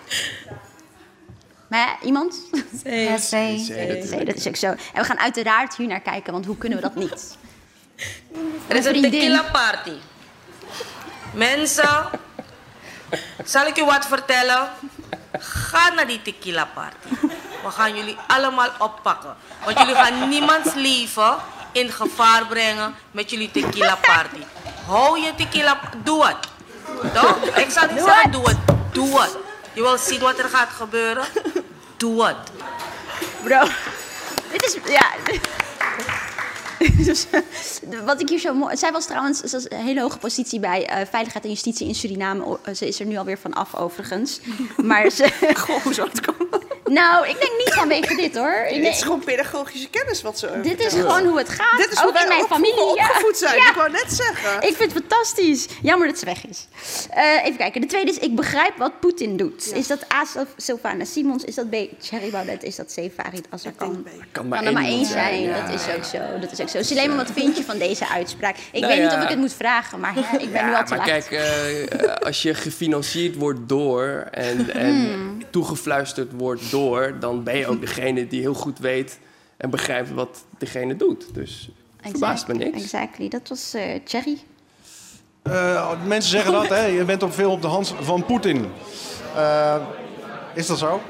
[1.69, 2.37] Maar ja, iemand?
[2.85, 3.31] Ja, C.
[3.31, 4.67] C, dat is ook zo.
[4.67, 7.37] En we gaan uiteraard hier naar kijken, want hoe kunnen we dat niet?
[8.67, 9.93] Er is een tequila party.
[11.33, 12.09] Mensen,
[13.45, 14.69] zal ik u wat vertellen?
[15.39, 17.27] Ga naar die tequila party.
[17.65, 19.37] We gaan jullie allemaal oppakken.
[19.65, 21.35] Want jullie gaan niemands leven
[21.73, 24.45] in gevaar brengen met jullie tequila party.
[24.87, 25.81] Hou je tequila...
[26.05, 26.37] Doe het.
[27.15, 27.37] Toch?
[27.57, 28.59] Ik zal niet Doe zeggen doe het.
[28.93, 29.37] Doe het.
[29.73, 31.25] Je wil zien wat er gaat gebeuren?
[31.97, 32.37] Doe het.
[33.43, 33.65] Bro,
[34.51, 34.93] dit is.
[34.93, 35.11] Ja.
[37.11, 37.27] Dus,
[38.05, 38.77] wat ik hier zo mooi.
[38.77, 41.95] Zij was trouwens ze was een hele hoge positie bij eh, Veiligheid en Justitie in
[41.95, 42.59] Suriname.
[42.65, 44.41] Eh, Ze is er nu alweer van af, overigens.
[44.77, 45.29] Maar ze.
[45.67, 46.49] Goh, hoe zou het komen?
[46.85, 48.53] Nou, ik denk niet vanwege dit hoor.
[48.69, 51.79] Ik Dit denk- is gewoon pedagogische kennis wat ze dit is gewoon hoe het gaat.
[51.79, 52.95] Dit is ook in mijn familie.
[52.95, 53.07] ja.
[53.09, 53.57] opgevoed zijn.
[53.57, 53.69] Ja.
[53.69, 54.69] Ik wou net zeggen.
[54.69, 55.67] Ik vind het fantastisch.
[55.83, 56.67] Jammer dat ze weg is.
[57.11, 57.81] Eh, even kijken.
[57.81, 59.73] De tweede is: ik begrijp wat Poetin doet.
[59.75, 60.25] Is dat A.
[60.57, 61.45] Sylvana Simons?
[61.45, 61.75] Is dat B.
[61.99, 62.63] Thierry Baudet?
[62.63, 63.09] Is dat C.
[63.23, 64.07] Farid Azarkan?
[64.33, 65.47] Kan Kan er maar één zijn.
[65.53, 66.19] Dat is ook zo.
[66.41, 66.83] Dat is ook zo.
[66.83, 68.57] Suleiman, wat vind je van deze uitspraak?
[68.73, 70.85] Ik Nou weet niet of ik het moet vragen, maar hè, ik ben nu al
[70.85, 71.29] te maar laat.
[71.29, 75.43] kijk, eh, als je gefinancierd wordt door en, en Hmm.
[75.51, 79.19] toegefluisterd wordt door, dan ben je ook degene die heel goed weet
[79.57, 81.35] en begrijpt wat degene doet.
[81.35, 81.69] Dus
[82.03, 82.83] verbaast me niks.
[82.83, 83.29] Exactly.
[83.29, 84.39] Dat was eh Thierry.
[85.43, 86.85] Eh, mensen zeggen dat, hè?
[86.85, 88.67] je bent op veel op de hand van Poetin.
[89.37, 89.77] Eh,
[90.55, 91.01] is dat zo?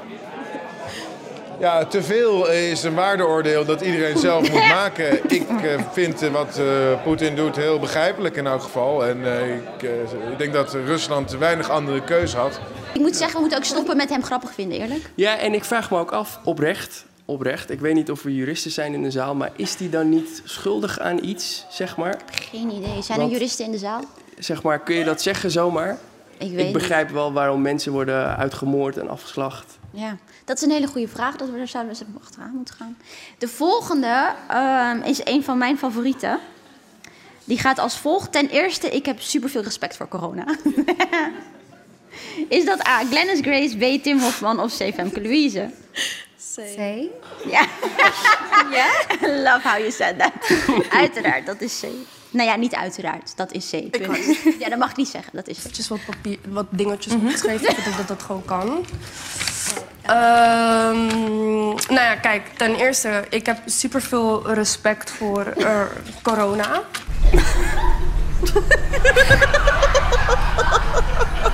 [1.61, 5.31] Ja, te veel is een waardeoordeel dat iedereen zelf moet maken.
[5.31, 9.05] Ik eh, vind wat eh, Poetin doet heel begrijpelijk in elk geval.
[9.05, 12.59] En eh, ik, eh, ik denk dat Rusland weinig andere keus had.
[12.93, 15.09] Ik moet zeggen, we moeten ook stoppen met hem grappig vinden, eerlijk.
[15.15, 17.71] Ja, en ik vraag me ook af, oprecht, oprecht.
[17.71, 20.41] Ik weet niet of er juristen zijn in de zaal, maar is die dan niet
[20.45, 22.15] schuldig aan iets, zeg maar?
[22.51, 23.01] Geen idee.
[23.01, 24.01] Zijn er Want- juristen in de zaal?
[24.37, 25.97] Zeg maar, kun je dat zeggen zomaar?
[26.37, 29.77] Ik weet Ik begrijp wel waarom mensen worden uitgemoord en afgeslacht.
[29.91, 30.17] Ja,
[30.51, 31.35] dat is een hele goede vraag.
[31.35, 32.97] Dat we daar zouden we eens even achteraan moeten gaan.
[33.37, 36.39] De volgende ehm, is een van mijn favorieten.
[37.43, 38.31] Die gaat als volgt.
[38.31, 40.45] Ten eerste, ik heb superveel respect voor corona.
[42.57, 43.05] is dat A.
[43.05, 44.03] Glennis Grace, B.
[44.03, 44.93] Tim Hofman of C.
[44.93, 45.69] Femke Louise?
[46.55, 46.57] C.
[47.49, 47.67] Ja.
[48.77, 48.89] ja?
[49.21, 50.31] Love how you said that.
[50.89, 51.85] uiteraard, dat is C.
[52.29, 53.37] Nou ja, niet uiteraard.
[53.37, 53.91] Dat is C.
[53.91, 54.37] punt.
[54.59, 55.31] Ja, dat mag ik niet zeggen.
[55.35, 55.59] Dat is C.
[55.59, 58.85] Eventjes wat, papier, wat dingetjes opgeschreven, dat, dat dat gewoon kan.
[60.11, 61.07] Ehm,
[61.87, 65.81] nou ja, kijk, ten eerste, ik heb superveel respect voor eh,
[66.21, 66.81] corona.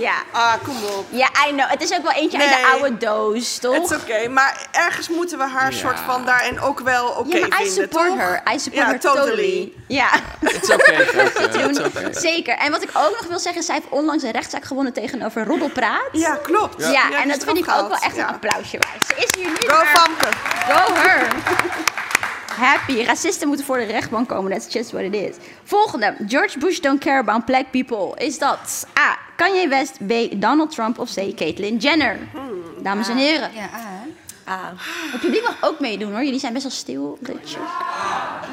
[0.00, 0.14] Ja.
[0.32, 1.06] Ah, kom op.
[1.10, 1.70] Ja, I know.
[1.70, 2.64] Het is ook wel eentje uit de Nee.
[2.82, 3.74] oude doos, toch?
[3.74, 5.76] Het is oké, maar ergens moeten we haar Ja.
[5.78, 8.16] soort van daarin ook wel oké ja, maar I vinden, support toch?
[8.18, 8.42] her.
[8.54, 9.72] I support ja, her totally.
[9.88, 10.08] Ja.
[10.40, 12.10] Het is oké.
[12.20, 12.54] Zeker.
[12.56, 16.08] En wat ik ook nog wil zeggen, zij heeft onlangs een rechtszaak gewonnen tegenover Roddelpraat.
[16.12, 16.82] Ja, klopt.
[16.82, 17.08] Ja, Ja.
[17.10, 18.28] Ja, en dat vind ik ook wel echt Ja.
[18.28, 19.06] een applausje waard.
[19.06, 19.68] Ze is hier nu.
[19.68, 20.26] Go Famke.
[20.68, 21.26] Go her.
[22.60, 23.04] Happy.
[23.04, 24.52] Racisten moeten voor de rechtbank komen.
[24.52, 25.36] That's just what it is.
[25.64, 26.14] Volgende.
[26.28, 28.24] George Bush don't care about black people.
[28.26, 29.18] Is dat A.
[29.36, 30.06] Kanye West.
[30.06, 30.12] B.
[30.40, 30.98] Donald Trump.
[30.98, 31.34] Of C.
[31.36, 32.18] Caitlyn Jenner.
[32.82, 33.50] Dames en heren.
[33.54, 34.52] Ja, A.
[34.52, 34.72] A.
[35.12, 36.24] Het publiek mag ook meedoen hoor.
[36.24, 37.18] Jullie zijn best wel stil.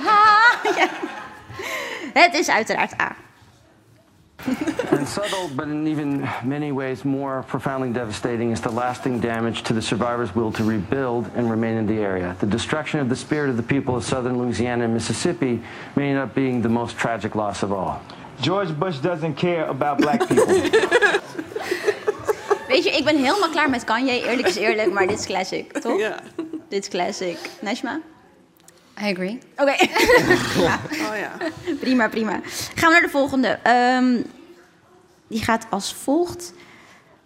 [0.03, 0.39] Ha,
[0.79, 0.87] ja.
[2.13, 3.15] Het is uiteraard A.
[4.45, 9.73] And subtle, but in even many ways more profoundly devastating, is the lasting damage to
[9.73, 12.35] the survivors' will to rebuild and remain in the area.
[12.39, 15.61] The destruction of the spirit of the people of southern Louisiana and Mississippi
[15.95, 18.01] may end up being the most tragic loss of all.
[18.41, 20.45] George Bush doesn't care about black people.
[22.67, 24.23] Weet je, ik ben helemaal klaar met Kanye.
[24.23, 25.99] Eerlijk is eerlijk, maar dit is classic, toch?
[25.99, 26.19] Ja.
[26.67, 27.37] Dit is classic.
[27.61, 27.99] Najma?
[29.01, 29.39] I agree.
[29.57, 29.75] Oké.
[30.61, 30.79] Ja.
[31.09, 31.31] Oh ja.
[31.79, 32.39] Prima, prima.
[32.75, 33.47] Gaan we naar de volgende.
[33.47, 34.21] Ehm,
[35.27, 36.53] die gaat als volgt.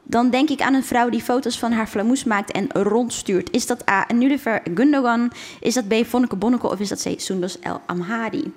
[0.04, 3.50] Dan denk ik aan een vrouw die foto's van haar flamoes maakt en rondstuurt.
[3.52, 4.06] Is dat A.
[4.14, 5.32] Nulifer Gundogan?
[5.60, 5.94] Is dat B.
[6.06, 6.68] Vonneke Bonneke?
[6.68, 7.20] Of is dat C.
[7.20, 8.54] Sundos El Amhadi?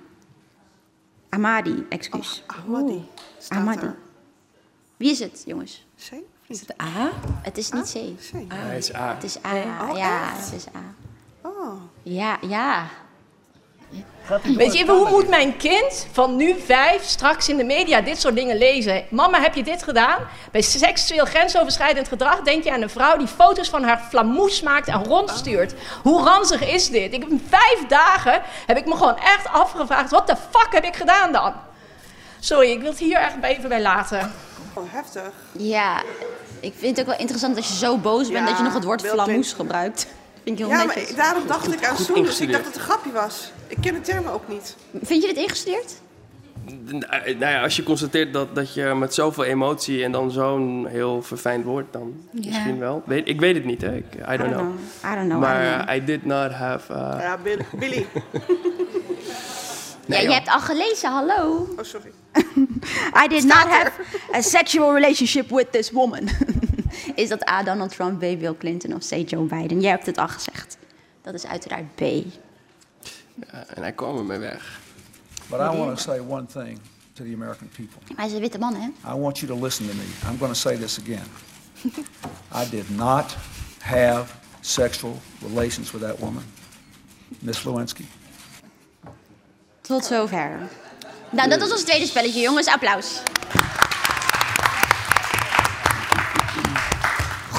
[1.28, 2.42] Amadi, excuus.
[2.46, 3.08] Ahmadi.
[3.38, 3.86] staat Amadi.
[3.86, 3.96] er.
[4.96, 5.86] Wie is het, jongens?
[6.08, 6.12] C?
[6.46, 7.10] Is het A?
[7.42, 8.30] Het is niet C.
[8.48, 9.14] Hij is A.
[9.14, 9.54] Het is A,
[9.96, 10.94] ja, het is A.
[11.42, 11.72] Oh.
[12.02, 12.86] Ja, ja.
[14.56, 18.20] Weet je, even, hoe moet mijn kind van nu vijf straks in de media dit
[18.20, 19.04] soort dingen lezen?
[19.10, 20.18] Mama, heb je dit gedaan?
[20.50, 24.88] Bij seksueel grensoverschrijdend gedrag denk je aan een vrouw die foto's van haar flamoes maakt
[24.88, 25.74] en rondstuurt.
[26.02, 27.12] Hoe ranzig is dit?
[27.12, 30.84] Ik heb in vijf dagen heb ik me gewoon echt afgevraagd, wat de fuck heb
[30.84, 31.52] ik gedaan dan?
[32.40, 34.32] Sorry, ik wil het hier echt even bij laten.
[34.74, 35.30] Oh, heftig.
[35.52, 36.02] Ja,
[36.60, 38.74] ik vind het ook wel interessant dat je zo boos bent Ja, dat je nog
[38.74, 40.06] het woord flamoes gebruikt.
[40.44, 42.72] Vind ik heel Ja, maar daarom dacht ik aan Goed Soen, dus ik dacht dat
[42.72, 43.50] het een grapje was.
[43.66, 44.76] Ik ken de termen ook niet.
[45.02, 46.02] Vind je dit ingestudeerd?
[46.84, 51.22] Nou ja, als je constateert dat, dat je met zoveel emotie en dan zo'n heel
[51.22, 53.02] verfijnd woord, dan misschien wel.
[53.06, 53.94] Weet, ik weet het niet, hè.
[53.96, 54.60] Ik, I don't don't know.
[54.60, 55.12] know.
[55.12, 56.92] I don't know, Maar uh, I did not have...
[56.92, 57.64] uh, Ja, Billy.
[57.78, 58.06] Billy.
[60.06, 61.68] ja, je hebt al gelezen, hallo.
[61.76, 62.12] Oh, sorry.
[63.24, 63.92] I did not have
[64.34, 66.28] a sexual relationship with this woman.
[67.14, 67.62] is dat A.
[67.62, 68.20] Donald Trump, B.
[68.20, 69.28] Bill Clinton of C.
[69.28, 69.80] Joe Biden?
[69.80, 70.76] Jij hebt het al gezegd.
[71.22, 72.00] Dat is uiteraard B.
[72.00, 74.80] ja, en hij kwam ermee weg.
[75.50, 76.78] But I want to say one thing
[77.12, 78.16] to the American people.
[78.16, 78.88] Hij is een witte man, hè?
[79.14, 80.30] I want you to listen to me.
[80.30, 81.26] I'm going to say this again.
[82.52, 83.36] I did not
[83.78, 86.44] have sexual relations with that woman,
[87.38, 88.04] Miss Lewinsky.
[89.80, 90.58] Tot zover.
[91.30, 92.66] Nou, dat was ons tweede spelletje, jongens.
[92.66, 93.22] Applaus.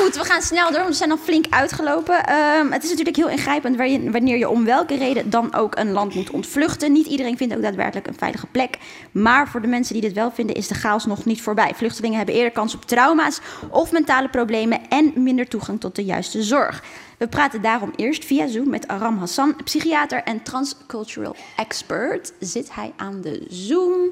[0.05, 2.25] Goed, we gaan snel door, want we zijn al flink uitgelopen.
[2.25, 3.75] Ehm, het is natuurlijk heel ingrijpend
[4.11, 6.91] wanneer je om welke reden dan ook een land moet ontvluchten.
[6.91, 8.77] Niet iedereen vindt ook daadwerkelijk een veilige plek.
[9.11, 11.71] Maar voor de mensen die dit wel vinden, is de chaos nog niet voorbij.
[11.75, 13.39] Vluchtelingen hebben eerder kans op trauma's
[13.69, 16.83] of mentale problemen en minder toegang tot de juiste zorg.
[17.17, 22.33] We praten daarom eerst via Zoom met Aram Hassan, psychiater en transcultural expert.
[22.39, 24.11] Zit hij aan de Zoom?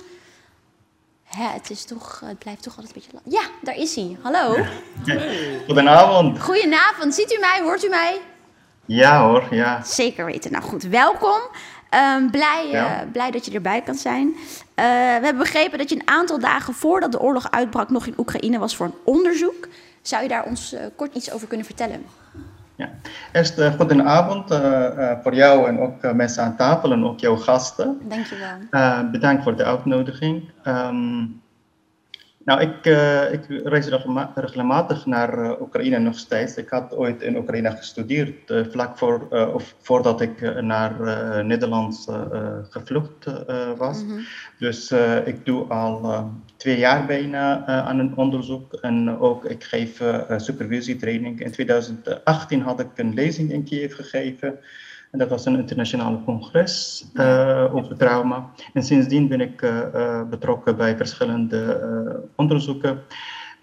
[1.38, 3.18] Hè, het, is toch, het blijft toch altijd een beetje...
[3.32, 4.18] la- Ja, daar is hij.
[4.22, 4.56] Hallo.
[5.68, 6.40] Goedenavond.
[6.42, 7.14] Goedenavond.
[7.16, 7.60] Ziet u mij?
[7.62, 8.22] Hoort u mij?
[8.86, 9.84] Ja hoor, ja.
[9.84, 10.52] Zeker weten.
[10.52, 11.40] Nou goed, welkom.
[11.90, 14.36] Ehm, blij, eh, blij dat je erbij kan zijn.
[14.76, 14.92] Eh, we
[15.24, 18.76] hebben begrepen dat je een aantal dagen voordat de oorlog uitbrak nog in Oekraïne was
[18.76, 19.68] voor een onderzoek.
[20.02, 22.06] Zou je daar ons eh, kort iets over kunnen vertellen?
[23.32, 27.36] Eerst uh, goedenavond uh, uh, voor jou en ook mensen aan tafel en ook jouw
[27.36, 28.02] gasten.
[28.08, 29.12] Dankjewel.
[29.12, 30.52] Bedankt voor de uitnodiging.
[30.68, 31.42] Um,
[32.46, 33.88] Nou, ik, uh, ik reis
[34.36, 36.56] regelmatig naar uh, Oekraïne nog steeds.
[36.56, 40.94] Ik had ooit in Oekraïne gestudeerd, uh, vlak voor, of voordat ik naar
[41.46, 42.08] Nederland
[42.70, 43.26] gevlucht
[43.78, 44.04] was.
[44.04, 44.26] Mm -hmm.
[44.60, 44.92] Dus
[45.26, 50.02] ik doe al twee jaar bijna aan een onderzoek en ook ik geef
[50.38, 51.42] supervisietraining.
[51.42, 54.60] In 2018 had ik een lezing in Kiev gegeven.
[55.14, 58.50] En dat was een internationaal congres uh, over trauma.
[58.74, 63.02] En sindsdien ben ik uh, uh, betrokken bij verschillende onderzoeken.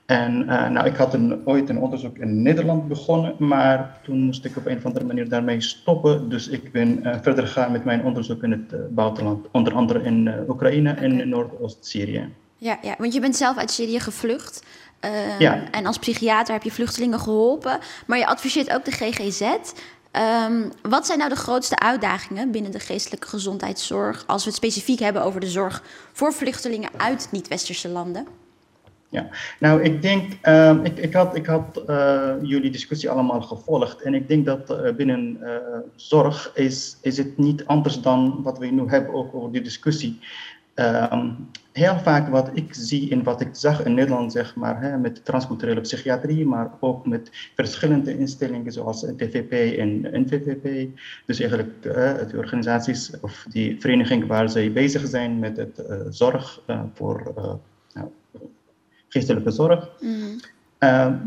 [0.07, 4.57] En nou, ik had een, ooit een onderzoek in Nederland begonnen, maar toen moest ik
[4.57, 6.29] op een of andere manier daarmee stoppen.
[6.29, 10.91] Dus ik ben verder gegaan met mijn onderzoek in het buitenland, onder andere in Oekraïne
[10.93, 12.29] en in Noordoost-Syrië.
[12.57, 14.65] Ja, ja, want je bent zelf uit Syrië gevlucht.
[15.05, 15.71] Um, ja.
[15.71, 19.43] En als psychiater heb je vluchtelingen geholpen, maar je adviseert ook de GGZ.
[20.17, 24.99] Um, wat zijn nou de grootste uitdagingen binnen de geestelijke gezondheidszorg als we het specifiek
[24.99, 25.83] hebben over de zorg
[26.13, 28.27] voor vluchtelingen uit niet-westerse landen?
[29.09, 34.03] Ja, nou ik denk, uh, ik, ik had, ik had uh, jullie discussie allemaal gevolgd
[34.03, 35.39] en ik denk dat uh, binnen
[35.97, 40.19] zorg is, is het niet anders dan wat we nu hebben ook over die discussie.
[40.81, 44.99] Um, heel vaak wat ik zie en wat ik zag in Nederland, zeg maar, hè,
[44.99, 50.89] met transculturele psychiatrie, maar ook met verschillende instellingen zoals TVP en NVVP.
[51.27, 55.97] Dus eigenlijk uh, de organisaties of die vereniging waar zij bezig zijn met het uh,
[56.09, 57.33] zorg uh, voor
[57.93, 58.09] nou,
[59.09, 59.91] geestelijke zorg.
[60.01, 60.41] Mm.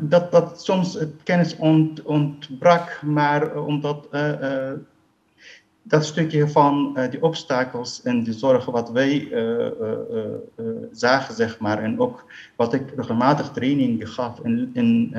[0.10, 4.08] dat, dat soms het kennis ont, ontbrak, maar omdat
[5.84, 11.60] dat stukje van uh, die obstakels en de zorgen wat wij uh, uh, zagen, zeg
[11.60, 12.26] maar, en ook
[12.56, 15.12] wat ik regelmatig trainingen gaf en, en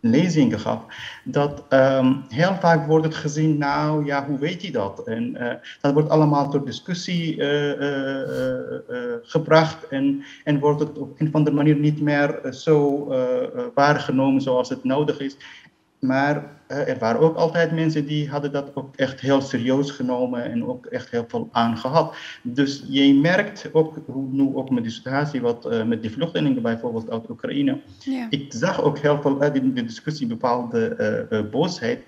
[0.00, 0.80] lezingen gaf,
[1.24, 5.02] dat um, heel vaak wordt het gezien, nou ja, hoe weet je dat?
[5.06, 5.36] En
[5.80, 7.42] dat wordt allemaal tot discussie
[9.22, 13.06] gebracht en, en wordt het op een of andere manier niet meer zo
[13.74, 15.36] waargenomen zoals het nodig is.
[16.06, 16.36] Maar
[16.68, 20.66] uh, er waren ook altijd mensen die hadden dat ook echt heel serieus genomen en
[20.66, 22.14] ook echt heel veel aangehad.
[22.42, 26.62] Dus je merkt ook, hoe nu ook met de situatie wat uh, met die vluchtelingen
[26.62, 27.80] bijvoorbeeld uit Oekraïne.
[27.98, 28.26] Ja.
[28.30, 32.00] Ik zag ook heel veel uit in de discussie bepaalde uh, boosheid.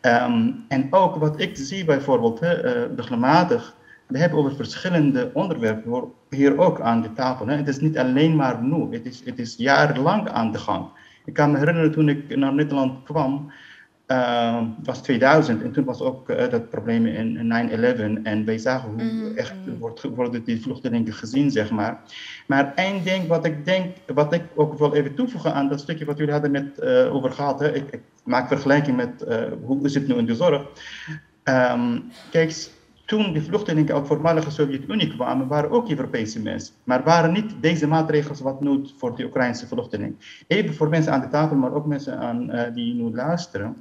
[0.00, 2.40] Um, en ook wat ik zie bijvoorbeeld,
[2.96, 3.76] regelmatig,
[4.06, 7.46] we hebben over verschillende onderwerpen hier ook aan de tafel.
[7.46, 7.56] Hè.
[7.56, 10.86] Het is niet alleen maar nu, het is, het is jarenlang aan de gang.
[11.24, 13.52] Ik kan me herinneren toen ik naar Nederland kwam,
[14.06, 17.52] uh, was 2000 en toen was ook uh, dat probleem in
[18.20, 19.36] 9-11 en wij zagen hoe mm.
[19.36, 22.00] echt wordt, worden die vluchtelingen gezien, zeg maar.
[22.46, 26.04] Maar één ding wat ik denk, wat ik ook wil even toevoegen aan dat stukje
[26.04, 27.74] wat jullie hadden net uh, over gehad, hè.
[27.74, 29.26] Ik, ik, maak vergelijking met
[29.64, 30.66] hoe is het nu in de zorg.
[31.44, 32.68] Um, kijk,
[33.14, 36.74] toen de vluchtelingen uit de voormalige Sovjet-Unie kwamen, waren ook Europese mensen.
[36.84, 40.18] Maar waren niet deze maatregelen wat nu voor de Oekraïnse vluchtelingen.
[40.46, 43.76] Even voor mensen aan de tafel, maar ook mensen aan, uh, die nu luisteren.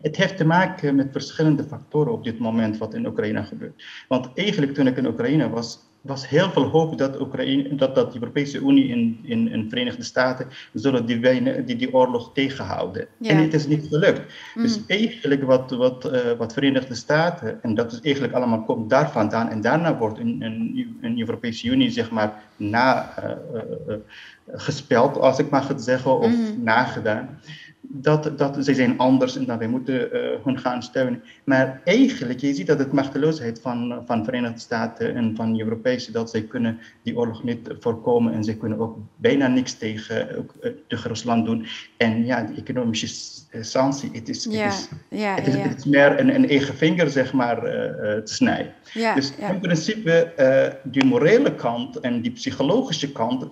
[0.00, 3.84] Het heeft te maken met verschillende factoren op dit moment wat in Oekraïne gebeurt.
[4.08, 8.12] Want eigenlijk toen ik in Oekraïne was, was heel veel hoop dat, Oekraïne, dat, dat
[8.12, 11.20] de Europese Unie en in, in, Verenigde Staten zullen die,
[11.64, 13.06] die, die oorlog tegenhouden.
[13.16, 13.30] Ja.
[13.30, 14.20] En het is niet gelukt.
[14.54, 14.62] Mm.
[14.62, 19.10] Dus eigenlijk wat, wat, uh, wat Verenigde Staten, en dat is eigenlijk allemaal komt daar
[19.10, 20.38] vandaan, en daarna wordt in
[21.00, 23.30] de Europese Unie zeg maar na uh,
[23.88, 23.94] uh,
[24.52, 26.62] gespeld, als ik mag het zeggen, of mm.
[26.62, 27.38] nagedaan
[27.94, 31.22] dat, dat ze zijn anders en dat wij moeten uh, hun gaan steunen.
[31.44, 35.62] Maar eigenlijk, je ziet dat het machteloosheid van, van de Verenigde Staten en van de
[35.62, 40.38] Europese, dat zij kunnen die oorlog niet voorkomen en ze kunnen ook bijna niks tegen,
[40.38, 41.66] ook, uh, tegen Rusland doen.
[41.96, 43.08] En ja, die economische
[43.60, 45.60] sanctie, het is, ja, het is, ja, het is, ja.
[45.60, 47.72] het is meer een, een, eigen vinger, zeg maar, uh,
[48.22, 48.72] te snijden.
[49.14, 53.48] dus in principe, die morele kant en die psychologische kant,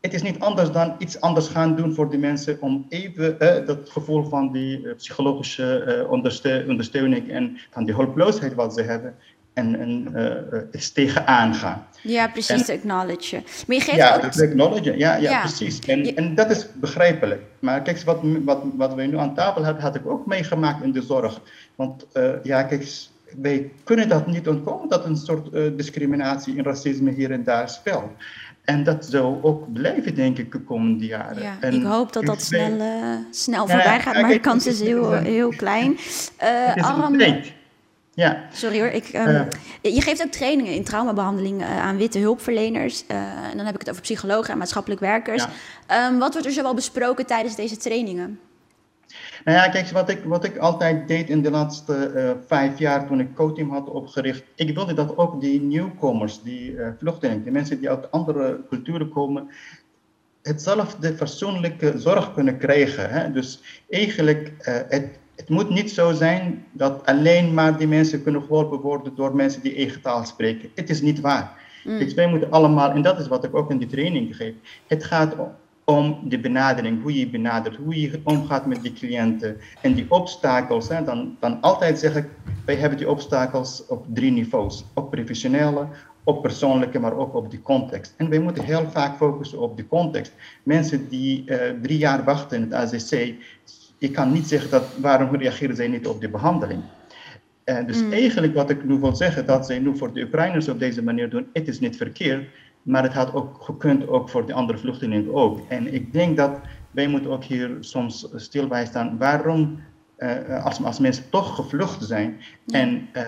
[0.00, 3.66] het is niet anders dan iets anders gaan doen voor die mensen om even eh,
[3.66, 8.82] dat gevoel van die uh, psychologische uh, ondersteu ondersteuning en van die hulpeloosheid wat ze
[8.82, 9.14] hebben
[9.52, 11.86] en, en uh, tegenaan gaan.
[12.02, 13.42] Ja, precies, en, acknowledge.
[13.66, 14.22] Maar je geeft ja, ook...
[14.22, 15.78] dat acknowledge, ja, ja, ja, precies.
[15.78, 16.14] En, je...
[16.14, 17.42] en dat is begrijpelijk.
[17.58, 20.92] Maar kijk, wat, wat, wat we nu aan tafel hebben, had ik ook meegemaakt in
[20.92, 21.40] de zorg.
[21.74, 22.06] Want
[22.42, 22.88] ja, kijk,
[23.40, 28.10] wij kunnen dat niet ontkomen dat een soort discriminatie en racisme hier en daar speelt.
[28.70, 31.42] En dat zou ook blijven, denk ik, de komende jaren.
[31.42, 34.66] Ja, en ik hoop dat dat snel, uh, snel ja, voorbij gaat, maar de kans
[34.66, 35.98] is heel, heel klein.
[36.42, 37.20] Uh, Aram,
[38.14, 38.44] ja.
[38.52, 38.88] Sorry hoor.
[38.88, 39.28] Ik, um,
[39.82, 43.06] uh, je geeft ook trainingen in traumabehandeling aan witte hulpverleners.
[43.06, 45.46] en dan heb ik het over psychologen en maatschappelijk werkers.
[45.88, 46.06] Ja.
[46.06, 48.38] Um, wat wordt er zoal besproken tijdens deze trainingen?
[49.44, 53.06] Nou ja, kijk, wat ik, wat ik altijd deed in de laatste uh, vijf jaar
[53.06, 57.52] toen ik co-team had opgericht, ik wilde dat ook die nieuwkomers, die uh, vluchtelingen, die
[57.52, 59.48] mensen die uit andere culturen komen,
[60.42, 63.10] hetzelfde persoonlijke zorg kunnen krijgen.
[63.10, 63.32] Hè?
[63.32, 68.42] Dus eigenlijk, uh, het, het moet niet zo zijn dat alleen maar die mensen kunnen
[68.42, 70.70] geholpen worden door mensen die eigen taal spreken.
[70.74, 71.68] Het is niet waar.
[71.84, 71.98] Mm.
[71.98, 74.54] Dus wij moeten allemaal, en dat is wat ik ook in die training geef,
[74.86, 75.48] het gaat om,
[75.90, 79.56] om de benadering, hoe je benadert, hoe je omgaat met die cliënten.
[79.82, 82.28] En die obstakels, hè, dan, dan altijd zeg ik,
[82.64, 84.84] wij hebben die obstakels op drie niveaus.
[84.94, 85.86] Op professionele,
[86.24, 88.14] op persoonlijke, maar ook op die context.
[88.16, 90.32] En wij moeten heel vaak focussen op die context.
[90.62, 93.34] Mensen die uh, drie jaar wachten in het AZC,
[93.98, 96.82] ik kan niet zeggen dat waarom reageren zij niet op die behandeling.
[97.64, 98.12] Uh, dus mm.
[98.12, 101.30] eigenlijk wat ik nu wil zeggen, dat zij nu voor de Oekraïners op deze manier
[101.30, 102.48] doen, het is niet verkeerd,
[102.82, 105.60] maar het had ook gekund ook voor de andere vluchtelingen ook.
[105.68, 106.60] En ik denk dat
[106.90, 109.18] wij moeten ook hier soms stil bij staan.
[109.18, 109.80] Waarom,
[110.18, 113.22] uh, als, als mensen toch gevlucht zijn en uh,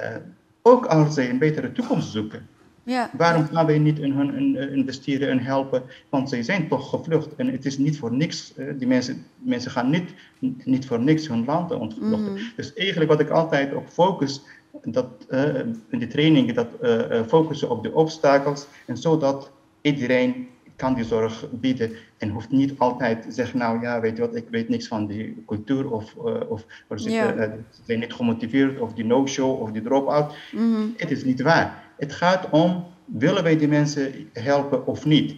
[0.63, 2.49] ook als zij een betere toekomst zoeken,
[2.85, 3.11] ja.
[3.17, 5.83] Waarom gaan wij niet in hun investeren en helpen?
[6.09, 7.35] Want zij zijn toch gevlucht.
[7.35, 8.55] En het is niet voor niks.
[8.79, 10.15] die mensen, mensen gaan niet,
[10.65, 12.33] niet voor niks hun land ontvluchten.
[12.33, 12.39] Mm.
[12.57, 14.43] Dus eigenlijk wat ik altijd op focus,
[14.83, 15.59] dat, uh,
[15.89, 18.67] in de trainingen, dat uh, focussen op de obstakels.
[18.87, 19.51] En zodat
[19.81, 24.23] iedereen kan die zorg bieden en hoeft niet altijd te zeggen, nou ja, weet je
[24.23, 26.65] wat, ik weet niks van die cultuur of, uh, of
[26.97, 27.55] ze ja.
[27.85, 30.35] zijn niet gemotiveerd of die no-show of die drop-out.
[30.53, 31.83] Mm Het is niet waar.
[31.99, 35.37] Het gaat om, willen wij die mensen helpen of niet?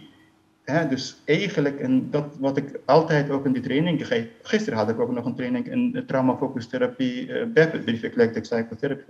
[0.65, 4.27] Dus eigenlijk, en dat wat ik altijd ook in die training geef.
[4.41, 9.03] Gisteren had ik ook nog een training in trauma-focus therapie, uh, BEP, Brief Eclectic Psychotherapy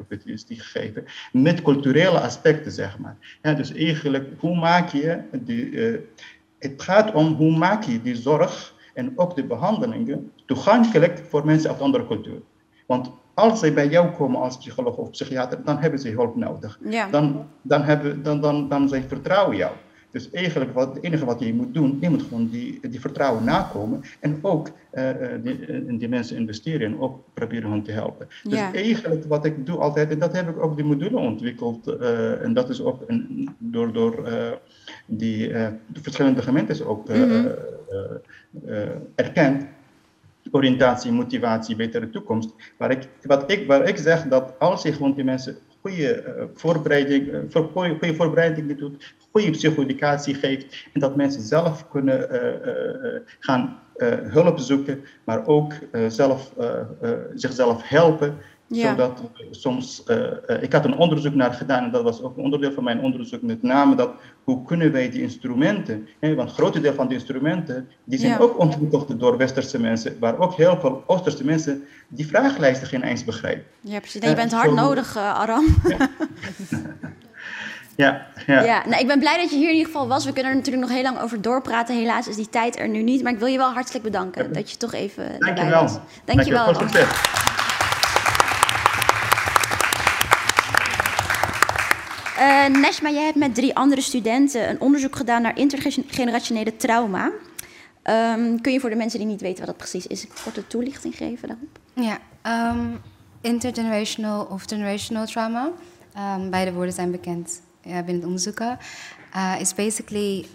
[0.47, 1.03] die gegeven.
[1.31, 3.17] Met culturele aspecten, zeg maar.
[3.55, 5.69] dus eigenlijk, hoe maak je die.
[5.69, 5.97] Uh,
[6.59, 11.69] het gaat om hoe maak je die zorg en ook de behandelingen toegankelijk voor mensen
[11.69, 12.41] uit andere cultuur.
[12.85, 16.79] Want als zij bij jou komen als psycholoog of psychiater, dan hebben ze hulp nodig.
[16.89, 17.07] Ja.
[17.09, 19.71] Dan, dan, hebben, dan, dan, dan zij vertrouwen jou.
[20.15, 23.43] Dus eigenlijk wat, het enige wat je moet doen, je moet gewoon die, die vertrouwen
[23.43, 25.09] nakomen en ook uh,
[25.43, 28.27] die, in die mensen investeren en ook proberen hen te helpen.
[28.43, 32.43] Dus eigenlijk wat ik doe altijd, en dat heb ik ook die module ontwikkeld, uh,
[32.43, 34.29] en dat is ook een, door, door
[35.05, 35.51] die
[35.93, 37.47] verschillende gemeentes ook mm -hmm.
[39.15, 39.65] erkend
[40.51, 42.49] oriëntatie, motivatie, betere toekomst.
[42.77, 46.43] Waar ik, wat ik, waar ik zeg dat als je gewoon die mensen goede uh,
[46.53, 53.19] voorbereiding, uh, goede, goede voorbereiding doet, goede psychoeducatie geeft en dat mensen zelf kunnen uh,
[53.39, 53.79] gaan
[54.27, 55.73] hulp zoeken, maar ook
[56.07, 56.53] zelf,
[57.35, 58.37] zichzelf helpen
[58.67, 58.89] ja.
[58.89, 62.71] Zodat soms, uh, ik had een onderzoek naar gedaan en dat was ook een onderdeel
[62.71, 64.11] van mijn onderzoek, met name dat
[64.43, 68.39] hoe kunnen wij die instrumenten, hè, want een groot deel van die instrumenten, die zijn
[68.39, 73.23] ook ontwikkeld door westerse mensen, waar ook heel veel oosterse mensen die vragenlijsten geen eens
[73.23, 73.63] begrijpen.
[73.81, 74.21] Ja, precies.
[74.21, 75.65] je bent hard nodig, uh, Aram.
[77.97, 78.27] Ja.
[78.45, 78.83] Ja, ja.
[78.85, 80.25] nou, ik ben blij dat je hier in ieder geval was.
[80.25, 81.95] We kunnen er natuurlijk nog heel lang over doorpraten.
[81.95, 83.23] Helaas is die tijd er nu niet.
[83.23, 85.89] Maar ik wil je wel hartelijk bedanken dat je toch even Dank je wel.
[86.25, 87.44] Dank je wel.
[92.37, 97.31] Uh, Neshma, jij hebt met drie andere studenten een onderzoek gedaan naar intergenerationele trauma.
[98.03, 100.67] Um, kun je voor de mensen die niet weten wat dat precies is, een korte
[100.67, 101.79] toelichting geven daarop?
[101.93, 102.19] Ja,
[102.71, 103.01] um,
[103.41, 105.71] intergenerational of generational trauma,
[106.17, 108.77] um, beide woorden zijn bekend ja, binnen het onderzoeken,
[109.35, 110.45] uh, is basically,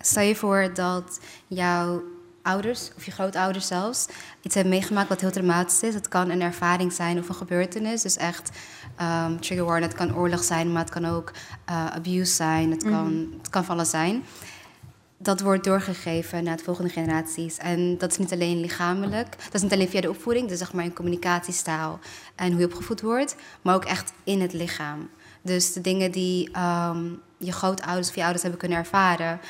[0.00, 2.02] stel je voor dat jouw
[2.42, 4.06] ouders of je grootouders zelfs
[4.42, 5.94] iets hebben meegemaakt wat heel traumatisch is.
[5.94, 8.02] Het kan een ervaring zijn of een gebeurtenis.
[8.02, 8.50] Dus echt
[9.02, 9.92] um, trigger warning.
[9.92, 11.32] Het kan oorlog zijn, maar het kan ook
[11.70, 12.70] uh, abuse zijn.
[12.70, 13.32] Het, kan, mm.
[13.38, 14.22] het kan van alles zijn.
[15.22, 17.58] Dat wordt doorgegeven naar de volgende generaties.
[17.58, 19.36] En dat is niet alleen lichamelijk.
[19.44, 21.98] Dat is niet alleen via de opvoeding, dus zeg maar in communicatiestaal
[22.34, 25.08] en hoe je opgevoed wordt, maar ook echt in het lichaam.
[25.42, 29.40] Dus de dingen die um, je grootouders of je ouders hebben kunnen ervaren,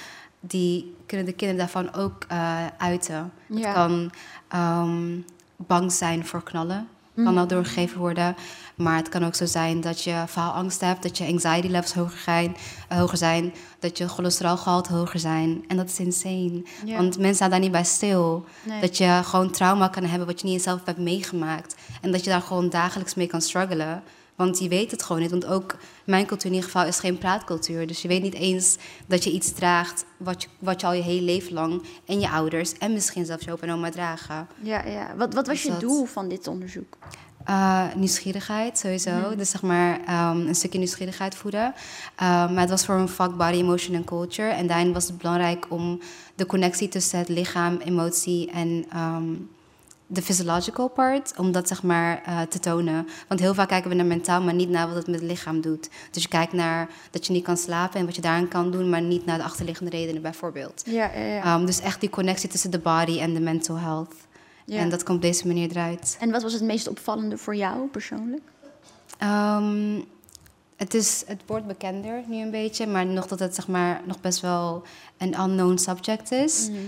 [0.41, 3.33] die kunnen de kinderen daarvan ook uh, uiten.
[3.47, 3.57] Ja.
[3.57, 4.11] Het kan
[4.55, 5.25] um,
[5.57, 6.89] bang zijn voor knallen.
[7.15, 8.37] Kan al doorgegeven worden.
[8.75, 12.19] Maar het kan ook zo zijn dat je faalangst hebt, dat je anxiety levels hoger
[12.19, 12.57] zijn,
[12.93, 15.65] uh, hoger zijn dat je cholesterolgehalte hoger zijn.
[15.69, 16.63] En dat is insane.
[16.87, 18.45] Want mensen staan daar niet bij stil.
[18.81, 21.75] Dat je gewoon trauma kan hebben wat je niet zelf hebt meegemaakt.
[22.01, 24.03] En dat je daar gewoon dagelijks mee kan struggelen.
[24.41, 25.31] Want je weet het gewoon niet.
[25.31, 27.87] Want ook mijn cultuur in ieder geval is geen praatcultuur.
[27.87, 28.77] Dus je weet niet eens
[29.07, 32.31] dat je iets draagt wat je, wat je al je hele leven lang en je
[32.31, 34.49] ouders en misschien zelfs je opa en oma dragen.
[34.63, 35.17] Ja, ja.
[35.17, 36.97] Wat, wat was dus je doel van dit onderzoek?
[37.49, 39.11] Uh, nieuwsgierigheid sowieso.
[39.11, 39.37] Mhm.
[39.37, 41.75] Dus zeg maar um, een stukje nieuwsgierigheid voeden.
[41.75, 44.49] Uh, maar het was voor een vak Body, Emotion and Culture.
[44.49, 46.01] En daarin was het belangrijk om
[46.35, 49.49] de connectie tussen het lichaam, emotie en um,
[50.13, 53.09] de physiological part, om dat zeg maar eh, te tonen.
[53.29, 55.61] Want heel vaak kijken we naar mentaal, maar niet naar wat het met het lichaam
[55.61, 55.89] doet.
[56.11, 58.91] Dus je kijkt naar dat je niet kan slapen en wat je daarin kan doen,
[58.91, 60.83] maar niet naar de achterliggende redenen bijvoorbeeld.
[60.87, 61.43] Ja, ja, ja.
[61.43, 64.15] Ehm, dus echt die connectie tussen de body en de mental health.
[64.65, 64.79] Ja.
[64.79, 66.17] En dat komt op deze manier eruit.
[66.21, 68.43] En wat was het meest opvallende voor jou persoonlijk?
[69.19, 70.01] Ehm,
[70.77, 74.21] het, is, het wordt bekender nu een beetje, maar nog dat het zeg maar, nog
[74.21, 74.83] best wel
[75.17, 76.69] een unknown subject is.
[76.69, 76.79] Mhm.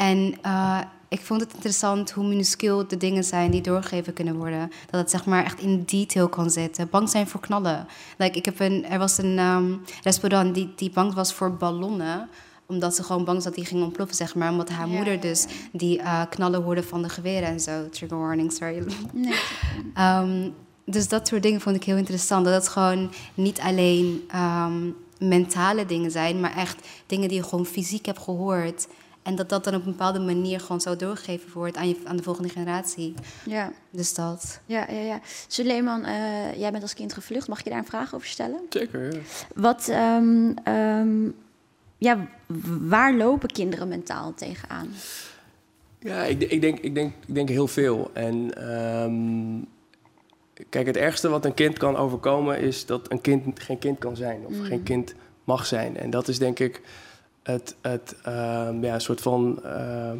[0.00, 4.70] En eh, ik vond het interessant hoe minuscuul de dingen zijn die doorgegeven kunnen worden.
[4.90, 6.88] Dat het zeg maar echt in detail kan zitten.
[6.90, 7.86] Bang zijn voor knallen.
[8.16, 9.72] Like, ik heb een, er was een ehm,
[10.02, 12.28] restaurant die, die bang was voor ballonnen
[12.66, 14.50] omdat ze gewoon bang was dat die ging ontploffen, zeg maar.
[14.50, 17.88] Omdat haar moeder dus die eh, knallen hoorde van de geweren en zo.
[17.88, 18.82] Trigger warning, sorry.
[19.12, 19.34] Nee.
[19.94, 20.50] Ehm,
[20.84, 22.44] dus dat soort dingen vond ik heel interessant.
[22.44, 27.66] Dat het gewoon niet alleen ehm, mentale dingen zijn, maar echt dingen die je gewoon
[27.66, 28.86] fysiek hebt gehoord.
[29.22, 32.16] En dat dat dan op een bepaalde manier gewoon zo doorgegeven wordt aan, je, aan
[32.16, 33.14] de volgende generatie.
[33.44, 33.72] Ja.
[33.90, 34.60] Dus dat.
[34.66, 35.20] Ja, ja, ja.
[35.46, 37.48] Suleiman, eh, jij bent als kind gevlucht.
[37.48, 38.60] Mag ik je daar een vraag over stellen?
[38.68, 39.20] Zeker, ja.
[39.54, 41.28] Wat, ehm, ehm,
[41.98, 42.26] ja,
[42.80, 44.88] waar lopen kinderen mentaal tegenaan?
[45.98, 48.10] Ja, ik, ik, denk, ik, denk, ik denk heel veel.
[48.12, 49.64] En ehm,
[50.68, 54.16] kijk, het ergste wat een kind kan overkomen is dat een kind geen kind kan
[54.16, 54.64] zijn of Mm.
[54.64, 55.14] geen kind
[55.44, 55.96] mag zijn.
[55.96, 56.80] En dat is denk ik
[57.42, 60.10] het, het ehm, ja, soort van eh,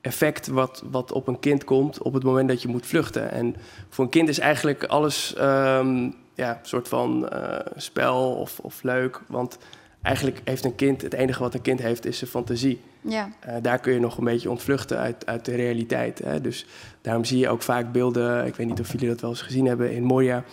[0.00, 3.30] effect wat, wat op een kind komt op het moment dat je moet vluchten.
[3.30, 3.56] En
[3.88, 8.82] voor een kind is eigenlijk alles ehm, ja, een soort van eh, spel of, of
[8.82, 9.20] leuk.
[9.28, 9.58] Want
[10.02, 12.80] eigenlijk heeft een kind, het enige wat een kind heeft, is zijn fantasie.
[13.00, 13.28] Ja.
[13.40, 16.18] Eh, daar kun je nog een beetje ontvluchten uit, uit de realiteit.
[16.18, 16.40] Hè?
[16.40, 16.66] Dus
[17.00, 19.66] daarom zie je ook vaak beelden, ik weet niet of jullie dat wel eens gezien
[19.66, 20.44] hebben in Moria,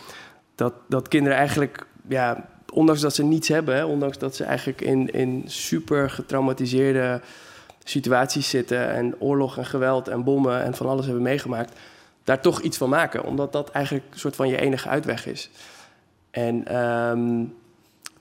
[0.56, 4.82] dat, dat kinderen eigenlijk, ja, ondanks dat ze niets hebben, hè, ondanks dat ze eigenlijk
[4.82, 7.22] in, in super getraumatiseerde
[7.84, 11.80] situaties zitten en oorlog en geweld en bommen en van alles hebben meegemaakt,
[12.24, 15.50] daar toch iets van maken, omdat dat eigenlijk een soort van je enige uitweg is.
[16.32, 17.44] En ehm,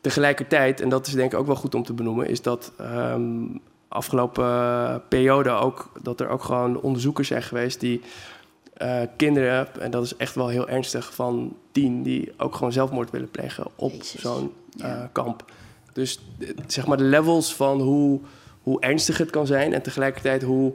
[0.00, 3.44] tegelijkertijd, en dat is denk ik ook wel goed om te benoemen, is dat ehm,
[3.88, 8.02] afgelopen eh, periode ook dat er ook gewoon onderzoekers zijn geweest die
[8.76, 13.10] eh, kinderen, en dat is echt wel heel ernstig, van tien die ook gewoon zelfmoord
[13.10, 15.44] willen plegen op zo'n eh, kamp.
[15.92, 18.20] Dus eh, zeg maar de levels van hoe,
[18.62, 20.72] hoe ernstig het kan zijn en tegelijkertijd hoe,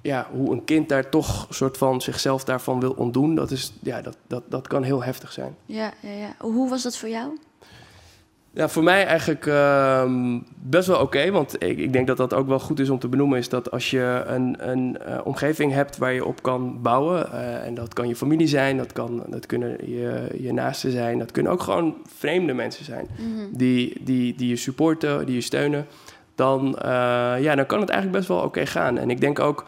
[0.00, 4.02] ja, hoe een kind daar toch soort van zichzelf daarvan wil ontdoen, dat, is, ja,
[4.02, 5.56] dat, dat, dat kan heel heftig zijn.
[5.66, 6.34] Ja, ja, ja.
[6.38, 7.38] Hoe was dat voor jou?
[8.56, 11.30] Ja, voor mij eigenlijk ehm, best wel oké.
[11.30, 13.38] want ik, ik denk dat dat ook wel goed is om te benoemen.
[13.38, 17.32] Is dat als je een, een eh, omgeving hebt waar je op kan bouwen.
[17.32, 21.18] eh, en dat kan je familie zijn, dat, kan, dat kunnen je, je naasten zijn.
[21.18, 23.08] Dat kunnen ook gewoon vreemde mensen zijn.
[23.18, 23.56] Mhm.
[23.56, 25.86] Die, die, die je supporten, die je steunen.
[26.34, 26.88] Dan, eh,
[27.40, 28.98] ja, dan kan het eigenlijk best wel oké gaan.
[28.98, 29.64] En ik denk ook.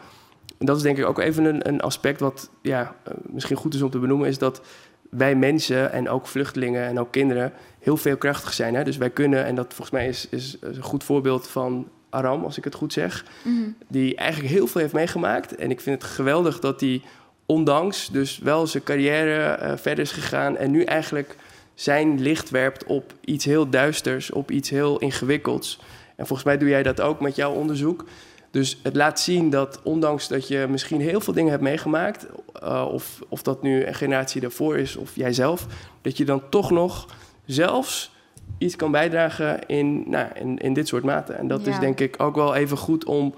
[0.57, 3.81] En dat is denk ik ook even een, een aspect wat ja, misschien goed is
[3.81, 4.27] om te benoemen.
[4.27, 4.61] Is dat
[5.09, 8.75] wij mensen en ook vluchtelingen en ook kinderen heel veelkrachtig zijn.
[8.75, 8.83] Hè?
[8.83, 12.57] Dus wij kunnen, en dat volgens mij is, is een goed voorbeeld van Aram, als
[12.57, 13.53] ik het goed zeg, Mhm.
[13.87, 15.55] die eigenlijk heel veel heeft meegemaakt.
[15.55, 17.01] En ik vind het geweldig dat hij
[17.45, 21.35] ondanks dus wel zijn carrière eh, verder is gegaan en nu eigenlijk
[21.73, 25.79] zijn licht werpt op iets heel duisters, op iets heel ingewikkelds.
[26.15, 28.05] En volgens mij doe jij dat ook met jouw onderzoek.
[28.51, 32.25] Dus het laat zien dat ondanks dat je misschien heel veel dingen hebt meegemaakt,
[32.61, 35.65] eh, of, of dat nu een generatie daarvoor is of jijzelf,
[36.01, 37.07] dat je dan toch nog
[37.45, 38.11] zelfs
[38.57, 41.33] iets kan bijdragen in, nou, in, in dit soort mate.
[41.33, 41.71] En dat Ja.
[41.71, 43.33] is denk ik ook wel even goed om,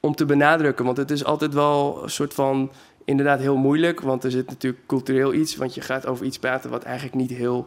[0.00, 0.84] om te benadrukken.
[0.84, 2.70] Want het is altijd wel een soort van
[3.04, 4.00] inderdaad heel moeilijk.
[4.00, 5.56] Want er zit natuurlijk cultureel iets.
[5.56, 7.66] Want je gaat over iets praten wat eigenlijk niet heel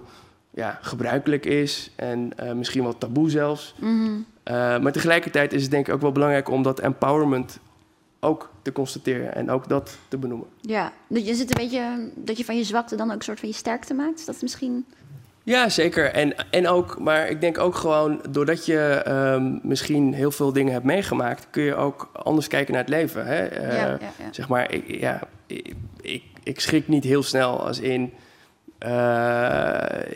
[0.54, 1.92] ja, gebruikelijk is.
[1.96, 3.76] En eh, misschien wel taboe zelfs.
[3.80, 4.12] Mhm.
[4.44, 7.60] Eh, maar tegelijkertijd is het denk ik ook wel belangrijk om dat empowerment
[8.20, 9.36] ook te constateren.
[9.36, 10.48] En ook dat te benoemen.
[10.62, 13.40] Ja, dat je zit een beetje dat je van je zwakte dan ook een soort
[13.40, 14.20] van je sterkte maakt.
[14.20, 14.86] Is dat misschien?
[15.44, 16.12] Ja, zeker.
[16.12, 20.74] En, en ook, maar ik denk ook gewoon, doordat je ehm, misschien heel veel dingen
[20.74, 23.26] hebt meegemaakt, kun je ook anders kijken naar het leven.
[23.26, 23.46] Hè?
[23.46, 24.12] Eh, Ja, ja, ja.
[24.32, 28.14] Zeg maar, ik, ja, ik, ik, ik schrik niet heel snel als in.
[28.84, 30.10] Eh,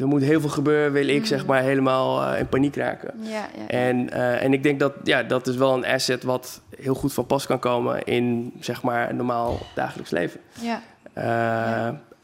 [0.00, 1.24] er moet heel veel gebeuren, wil ik Mm.
[1.24, 3.14] zeg maar helemaal eh, in paniek raken.
[3.22, 3.66] Ja, ja, ja.
[3.66, 7.12] En, eh, en ik denk dat ja, dat is wel een asset wat heel goed
[7.12, 10.40] van pas kan komen in zeg maar een normaal dagelijks leven.
[10.60, 10.82] Ja.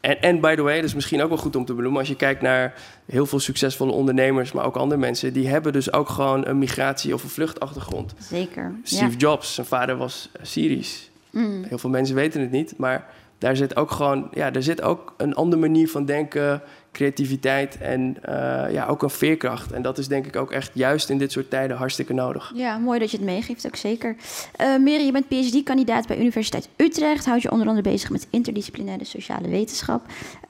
[0.01, 1.99] En, en by the way, dat is misschien ook wel goed om te benoemen.
[1.99, 2.73] Als je kijkt naar
[3.05, 7.13] heel veel succesvolle ondernemers, maar ook andere mensen, die hebben dus ook gewoon een migratie-
[7.13, 8.13] of een vluchtachtergrond.
[8.19, 8.75] Zeker.
[8.83, 9.17] Steve ja.
[9.17, 11.09] Jobs, zijn vader was Syrisch.
[11.31, 11.63] Mm.
[11.63, 13.05] Heel veel mensen weten het niet, maar
[13.45, 18.17] daar zit ook gewoon, ja, daar zit ook een andere manier van denken, creativiteit en
[18.21, 19.71] eh, ja, ook een veerkracht.
[19.71, 22.51] En dat is denk ik ook echt juist in dit soort tijden hartstikke nodig.
[22.55, 24.15] Ja, mooi dat je het meegeeft, ook zeker.
[24.61, 27.25] Uh, je bent PhD-kandidaat bij Universiteit Utrecht.
[27.25, 30.01] Houd je onder andere bezig met interdisciplinaire sociale wetenschap.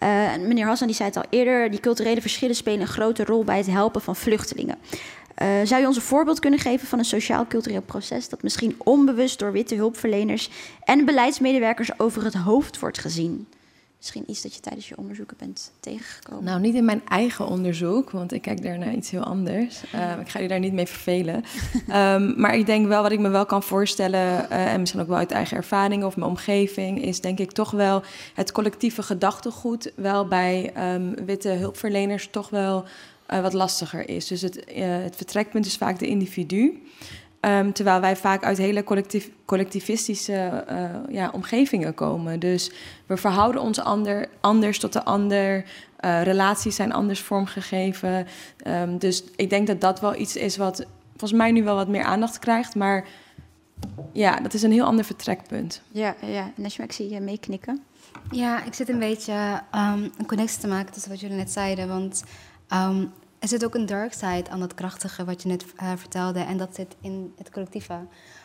[0.04, 0.10] Uh,
[0.48, 3.58] meneer Hassan die zei het al eerder, die culturele verschillen spelen een grote rol bij
[3.58, 4.78] het helpen van vluchtelingen.
[5.42, 9.40] Uh, zou je ons een voorbeeld kunnen geven van een sociaal-cultureel proces dat misschien onbewust
[9.40, 10.50] door witte hulpverleners
[10.84, 13.48] en beleidsmedewerkers over het hoofd wordt gezien?
[14.06, 16.44] Misschien iets dat je tijdens je onderzoeken bent tegengekomen.
[16.44, 19.84] Nou, niet in mijn eigen onderzoek, want ik kijk daar naar iets heel anders.
[19.96, 21.44] Uh, ik ga je daar niet mee vervelen.
[21.90, 25.08] um, maar ik denk wel wat ik me wel kan voorstellen, uh, en misschien ook
[25.08, 29.92] wel uit eigen ervaringen of mijn omgeving, is denk ik toch wel het collectieve gedachtegoed
[29.96, 32.86] wel bij um, witte hulpverleners toch wel
[33.30, 34.28] uh, wat lastiger is.
[34.28, 36.84] Dus het, uh, het vertrekpunt is vaak de individu.
[37.42, 42.40] Um, terwijl wij vaak uit hele collectief, collectivistische uh, ja, omgevingen komen.
[42.40, 42.72] Dus
[43.06, 45.66] we verhouden ons ander, anders tot de ander.
[46.00, 48.28] relaties zijn anders vormgegeven.
[48.68, 51.88] Um, dus ik denk dat dat wel iets is wat volgens mij nu wel wat
[51.88, 52.76] meer aandacht krijgt.
[52.76, 53.06] Maar
[54.12, 55.82] ja, dat is een heel ander vertrekpunt.
[55.92, 56.52] Ja, ja.
[56.56, 57.84] Nashma, ik zie je meeknikken.
[58.32, 61.88] Ja, ik zit een beetje um, een connectie te maken tussen wat jullie net zeiden.
[61.88, 62.24] Want
[62.74, 66.40] Um, er zit ook een dark side aan dat krachtige wat je net uh, vertelde.
[66.40, 68.00] En dat zit in het collectieve.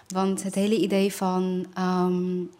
[0.09, 2.51] Want het hele idee van um,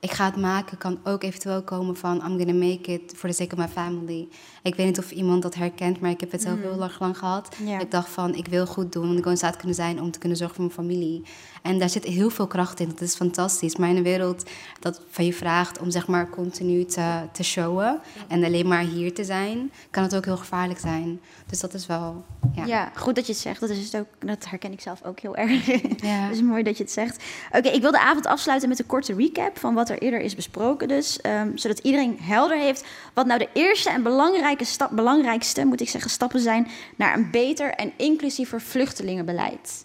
[0.00, 3.34] ik ga het maken kan ook eventueel komen van I'm gonna make it for the
[3.34, 4.28] sake of my family.
[4.62, 6.62] Ik weet niet of iemand dat herkent, maar ik heb het zelf mm.
[6.62, 7.56] heel lang, lang gehad.
[7.80, 10.18] Ik dacht van ik wil goed doen, ik wil in staat kunnen zijn om te
[10.18, 11.22] kunnen zorgen voor mijn familie.
[11.62, 12.88] En daar zit heel veel kracht in.
[12.88, 13.76] Dat is fantastisch.
[13.76, 14.50] Maar in een wereld
[14.80, 19.14] dat van je vraagt om zeg maar continu te, te showen en alleen maar hier
[19.14, 21.20] te zijn, kan het ook heel gevaarlijk zijn.
[21.46, 22.24] Dus dat is wel.
[22.54, 23.60] Ja, ja goed dat je het zegt.
[23.60, 25.48] Dat, is het ook, dat herken ik zelf ook heel erg.
[26.00, 26.28] Ja.
[26.28, 27.24] dus mooi dat je het zegt.
[27.52, 30.34] Oké, ik wil de avond afsluiten met een korte recap van wat er eerder is
[30.34, 30.88] besproken.
[30.88, 32.84] Dus um, zodat iedereen helder heeft
[33.14, 37.30] wat nou de eerste en belangrijke stap, belangrijkste, moet ik zeggen, stappen zijn naar een
[37.30, 39.84] beter en inclusiever vluchtelingenbeleid.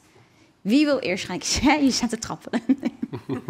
[0.66, 1.39] Wie wil eerst gaan?
[1.86, 2.61] Je zet te trappen.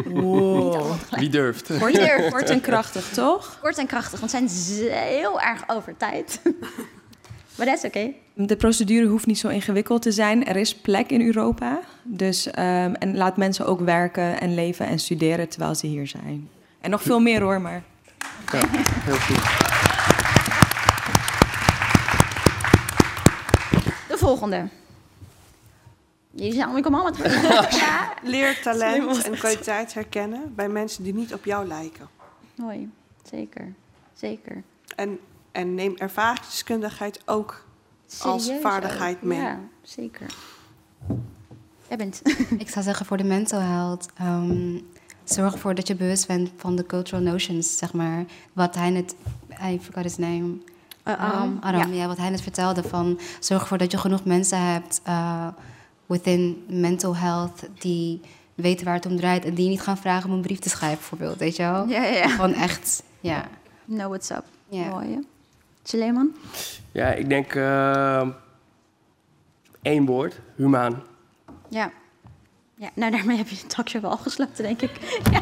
[0.05, 0.91] Wow.
[1.09, 1.78] Wie durft?
[1.80, 2.30] Kort, durft.
[2.30, 3.59] Kort en krachtig, toch?
[3.61, 6.41] Kort en krachtig, want ze zijn heel erg over tijd.
[7.57, 7.97] Maar dat is oké.
[7.97, 8.16] Okay.
[8.34, 10.45] De procedure hoeft niet zo ingewikkeld te zijn.
[10.45, 11.80] Er is plek in Europa.
[12.03, 12.53] Dus, um,
[12.95, 16.49] en laat mensen ook werken en leven en studeren terwijl ze hier zijn.
[16.82, 17.84] En nog veel meer hoor, maar...
[18.51, 19.38] Ja, heel goed.
[24.07, 24.68] De volgende.
[26.36, 27.12] Jullie zijn allemaal
[27.70, 28.14] ja.
[28.24, 32.10] Leer talent en kwaliteit herkennen bij mensen die niet op jou lijken.
[32.56, 32.92] Mooi,
[33.24, 33.74] zeker.
[34.14, 34.64] Zeker.
[34.96, 35.20] En,
[35.52, 37.66] en neem ervaringsdeskundigheid ook
[38.20, 39.40] als vaardigheid mee.
[39.40, 40.26] Ja, zeker.
[41.88, 42.22] Jij bent.
[42.58, 44.10] Ik zou zeggen voor de mental health.
[44.22, 44.88] Um,
[45.24, 48.26] zorg ervoor dat je bewust bent van de cultural notions, zeg maar.
[48.54, 49.16] Wat hij net...
[49.64, 50.58] I forgot his name.
[51.08, 51.58] Uh, Aram.
[51.62, 52.02] Aram, ja.
[52.02, 52.08] ja.
[52.08, 52.84] wat hij net vertelde.
[52.84, 55.02] Van, zorg ervoor dat je genoeg mensen hebt...
[55.08, 55.48] Uh,
[56.06, 58.22] within mental health die
[58.56, 60.97] weten waar het om draait en die niet gaan vragen om een brief te schrijven,
[60.99, 61.38] bijvoorbeeld.
[61.38, 61.88] Weet je wel?
[61.88, 62.28] Ja, ja.
[62.28, 63.47] Gewoon echt, ja.
[63.86, 64.43] Know what's up.
[64.70, 64.88] Ja.
[64.88, 65.20] Mooi,
[65.84, 66.36] Suleiman?
[66.91, 68.28] Ja, ik denk uh,
[69.82, 71.03] één woord, humaan.
[71.70, 71.91] Ja.
[72.76, 72.89] ja.
[72.93, 74.91] Nou, daarmee heb je het talkshow wel afgesloten, denk ik.
[75.32, 75.41] ja.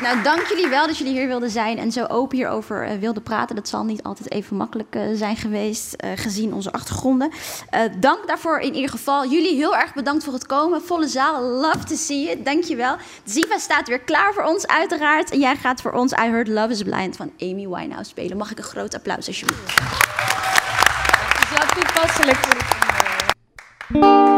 [0.00, 3.22] Nou, dank jullie wel dat jullie hier wilden zijn en zo open hierover uh, wilden
[3.22, 3.56] praten.
[3.56, 7.30] Dat zal niet altijd even makkelijk uh, zijn geweest, uh, gezien onze achtergronden.
[8.00, 9.26] dank daarvoor in ieder geval.
[9.26, 10.82] Jullie heel erg bedankt voor het komen.
[10.82, 12.42] Volle zaal, love to see you.
[12.42, 12.96] Dank je wel.
[13.24, 15.30] Ziva staat weer klaar voor ons, uiteraard.
[15.30, 18.36] En jij gaat voor ons I Heard Love is Blind van Amy Winehouse spelen.
[18.36, 19.76] Mag ik een groot applaus, alsjeblieft?
[19.76, 24.33] Dat is wel toepasselijk voor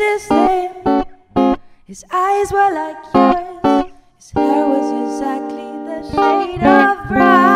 [0.00, 0.30] His
[2.12, 7.47] eyes were like yours, his hair was exactly the shade of brown.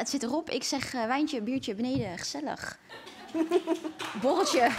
[0.00, 0.50] het zit erop.
[0.50, 2.78] Ik zeg eh, wijntje, biertje beneden, gezellig.
[4.22, 4.70] Borreltje.